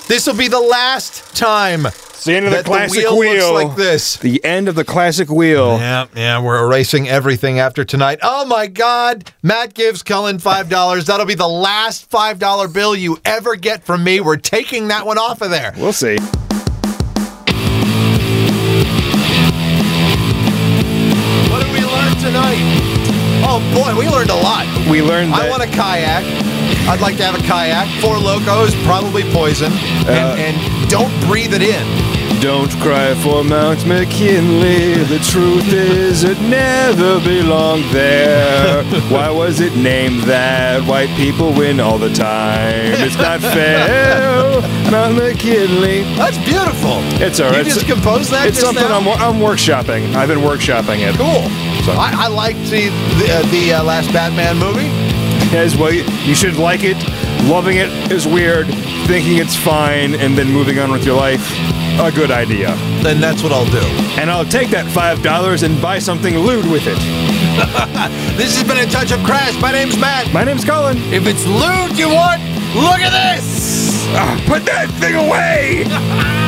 This 0.08 0.28
will 0.28 0.36
be 0.36 0.48
the 0.48 0.60
last 0.60 1.36
time 1.36 1.88
It's 2.24 2.30
the 2.30 2.36
end 2.38 2.46
of 2.46 2.54
the 2.54 2.64
classic 2.64 3.04
the 3.04 3.14
wheel, 3.14 3.20
wheel. 3.20 3.54
looks 3.54 3.66
like 3.66 3.76
this. 3.76 4.16
The 4.16 4.42
end 4.46 4.70
of 4.70 4.76
the 4.76 4.86
classic 4.86 5.30
wheel. 5.30 5.78
Yeah, 5.78 6.06
yeah, 6.16 6.42
we're 6.42 6.64
erasing 6.64 7.10
everything 7.10 7.60
after 7.60 7.84
tonight. 7.84 8.20
Oh 8.22 8.46
my 8.46 8.68
God. 8.68 9.30
Matt 9.42 9.74
gives 9.74 10.04
Colin 10.04 10.38
$5. 10.38 11.06
That'll 11.06 11.26
be 11.26 11.36
the 11.36 11.50
last 11.50 12.10
$5 12.10 12.74
bill 12.74 12.96
you 12.96 13.20
ever 13.26 13.58
get 13.58 13.84
from 13.84 14.06
me. 14.06 14.22
We're 14.22 14.38
taking 14.38 14.88
that 14.88 15.06
one 15.06 15.18
off 15.18 15.42
of 15.42 15.50
there. 15.50 15.74
We'll 15.76 15.92
see. 15.92 16.16
What 21.52 21.60
did 21.62 21.74
we 21.74 21.84
learn 21.84 22.16
tonight? 22.22 22.64
Oh 23.46 23.60
boy, 23.76 24.00
we 24.00 24.08
learned 24.08 24.30
a 24.30 24.36
lot. 24.36 24.66
We 24.90 25.02
learned 25.02 25.34
that 25.34 25.42
I 25.42 25.50
want 25.50 25.62
a 25.62 25.68
kayak. 25.68 26.53
I'd 26.90 27.02
like 27.02 27.18
to 27.18 27.24
have 27.24 27.36
a 27.36 27.44
kayak. 27.44 27.88
Four 28.02 28.16
Lokos, 28.18 28.74
probably 28.86 29.24
poison, 29.32 29.72
Uh, 29.72 30.36
and, 30.38 30.56
and 30.58 30.90
don't 30.90 31.14
breathe 31.28 31.54
it 31.54 31.62
in. 31.62 31.86
Don't 32.42 32.72
cry 32.82 33.14
for 33.24 33.42
Mount 33.44 33.86
McKinley. 33.88 34.96
The 35.06 35.20
truth 35.20 35.72
is, 35.72 36.24
it 36.26 36.38
never 36.42 37.20
belonged 37.22 37.86
there. 37.92 38.84
Why 39.10 39.30
was 39.30 39.62
it 39.62 39.76
named 39.78 40.24
that? 40.24 40.84
White 40.86 41.10
people 41.16 41.54
win 41.54 41.80
all 41.80 41.98
the 41.98 42.12
time. 42.14 42.92
It's 43.00 43.16
not 43.16 43.40
fair. 43.56 44.60
Mount 44.92 45.16
McKinley. 45.16 46.04
That's 46.18 46.38
beautiful. 46.40 47.00
It's 47.24 47.40
all 47.40 47.52
right. 47.52 47.66
You 47.66 47.72
just 47.74 47.88
composed 47.88 48.32
that. 48.32 48.48
It's 48.50 48.60
something 48.60 48.84
now? 48.84 48.98
I'm, 49.00 49.08
I'm 49.08 49.40
workshopping. 49.42 50.14
I've 50.16 50.28
been 50.28 50.40
workshopping 50.40 51.00
it. 51.00 51.16
cool. 51.16 51.48
So- 51.86 51.94
I, 51.94 52.26
I 52.26 52.28
liked 52.28 52.60
the 52.70 52.90
the, 53.20 53.28
uh, 53.32 53.42
the 53.52 53.74
uh, 53.74 53.84
last 53.84 54.12
Batman 54.12 54.58
movie. 54.58 54.90
As 55.56 55.78
well, 55.78 55.94
you 55.94 56.34
should 56.34 56.58
like 56.58 56.82
it. 56.84 56.98
Loving 57.48 57.78
it 57.78 58.12
is 58.12 58.28
weird. 58.28 58.68
Thinking 59.06 59.38
it's 59.38 59.56
fine 59.56 60.16
and 60.16 60.36
then 60.36 60.52
moving 60.52 60.80
on 60.80 60.92
with 60.92 61.06
your 61.06 61.16
life, 61.16 61.48
a 62.00 62.12
good 62.12 62.32
idea. 62.32 62.76
Then 63.04 63.22
that's 63.22 63.44
what 63.44 63.52
I'll 63.52 63.70
do. 63.70 63.86
And 64.20 64.32
I'll 64.32 64.46
take 64.46 64.70
that 64.70 64.88
five 64.92 65.22
dollars 65.22 65.62
and 65.64 65.80
buy 65.82 66.00
something 66.00 66.38
lewd 66.38 66.66
with 66.66 66.84
it. 66.88 66.98
This 68.36 68.58
has 68.58 68.68
been 68.68 68.80
a 68.80 68.90
touch 68.90 69.12
of 69.12 69.24
crass. 69.24 69.54
My 69.62 69.72
name's 69.72 69.96
Matt. 70.00 70.34
My 70.34 70.44
name's 70.44 70.66
Colin. 70.66 70.98
If 71.14 71.28
it's 71.28 71.46
lewd 71.46 71.98
you 72.00 72.10
want, 72.10 72.42
look 72.74 73.00
at 73.00 73.12
this. 73.36 74.08
Ah, 74.10 74.44
put 74.48 74.66
that 74.66 74.90
thing 75.00 75.14
away. 75.14 76.40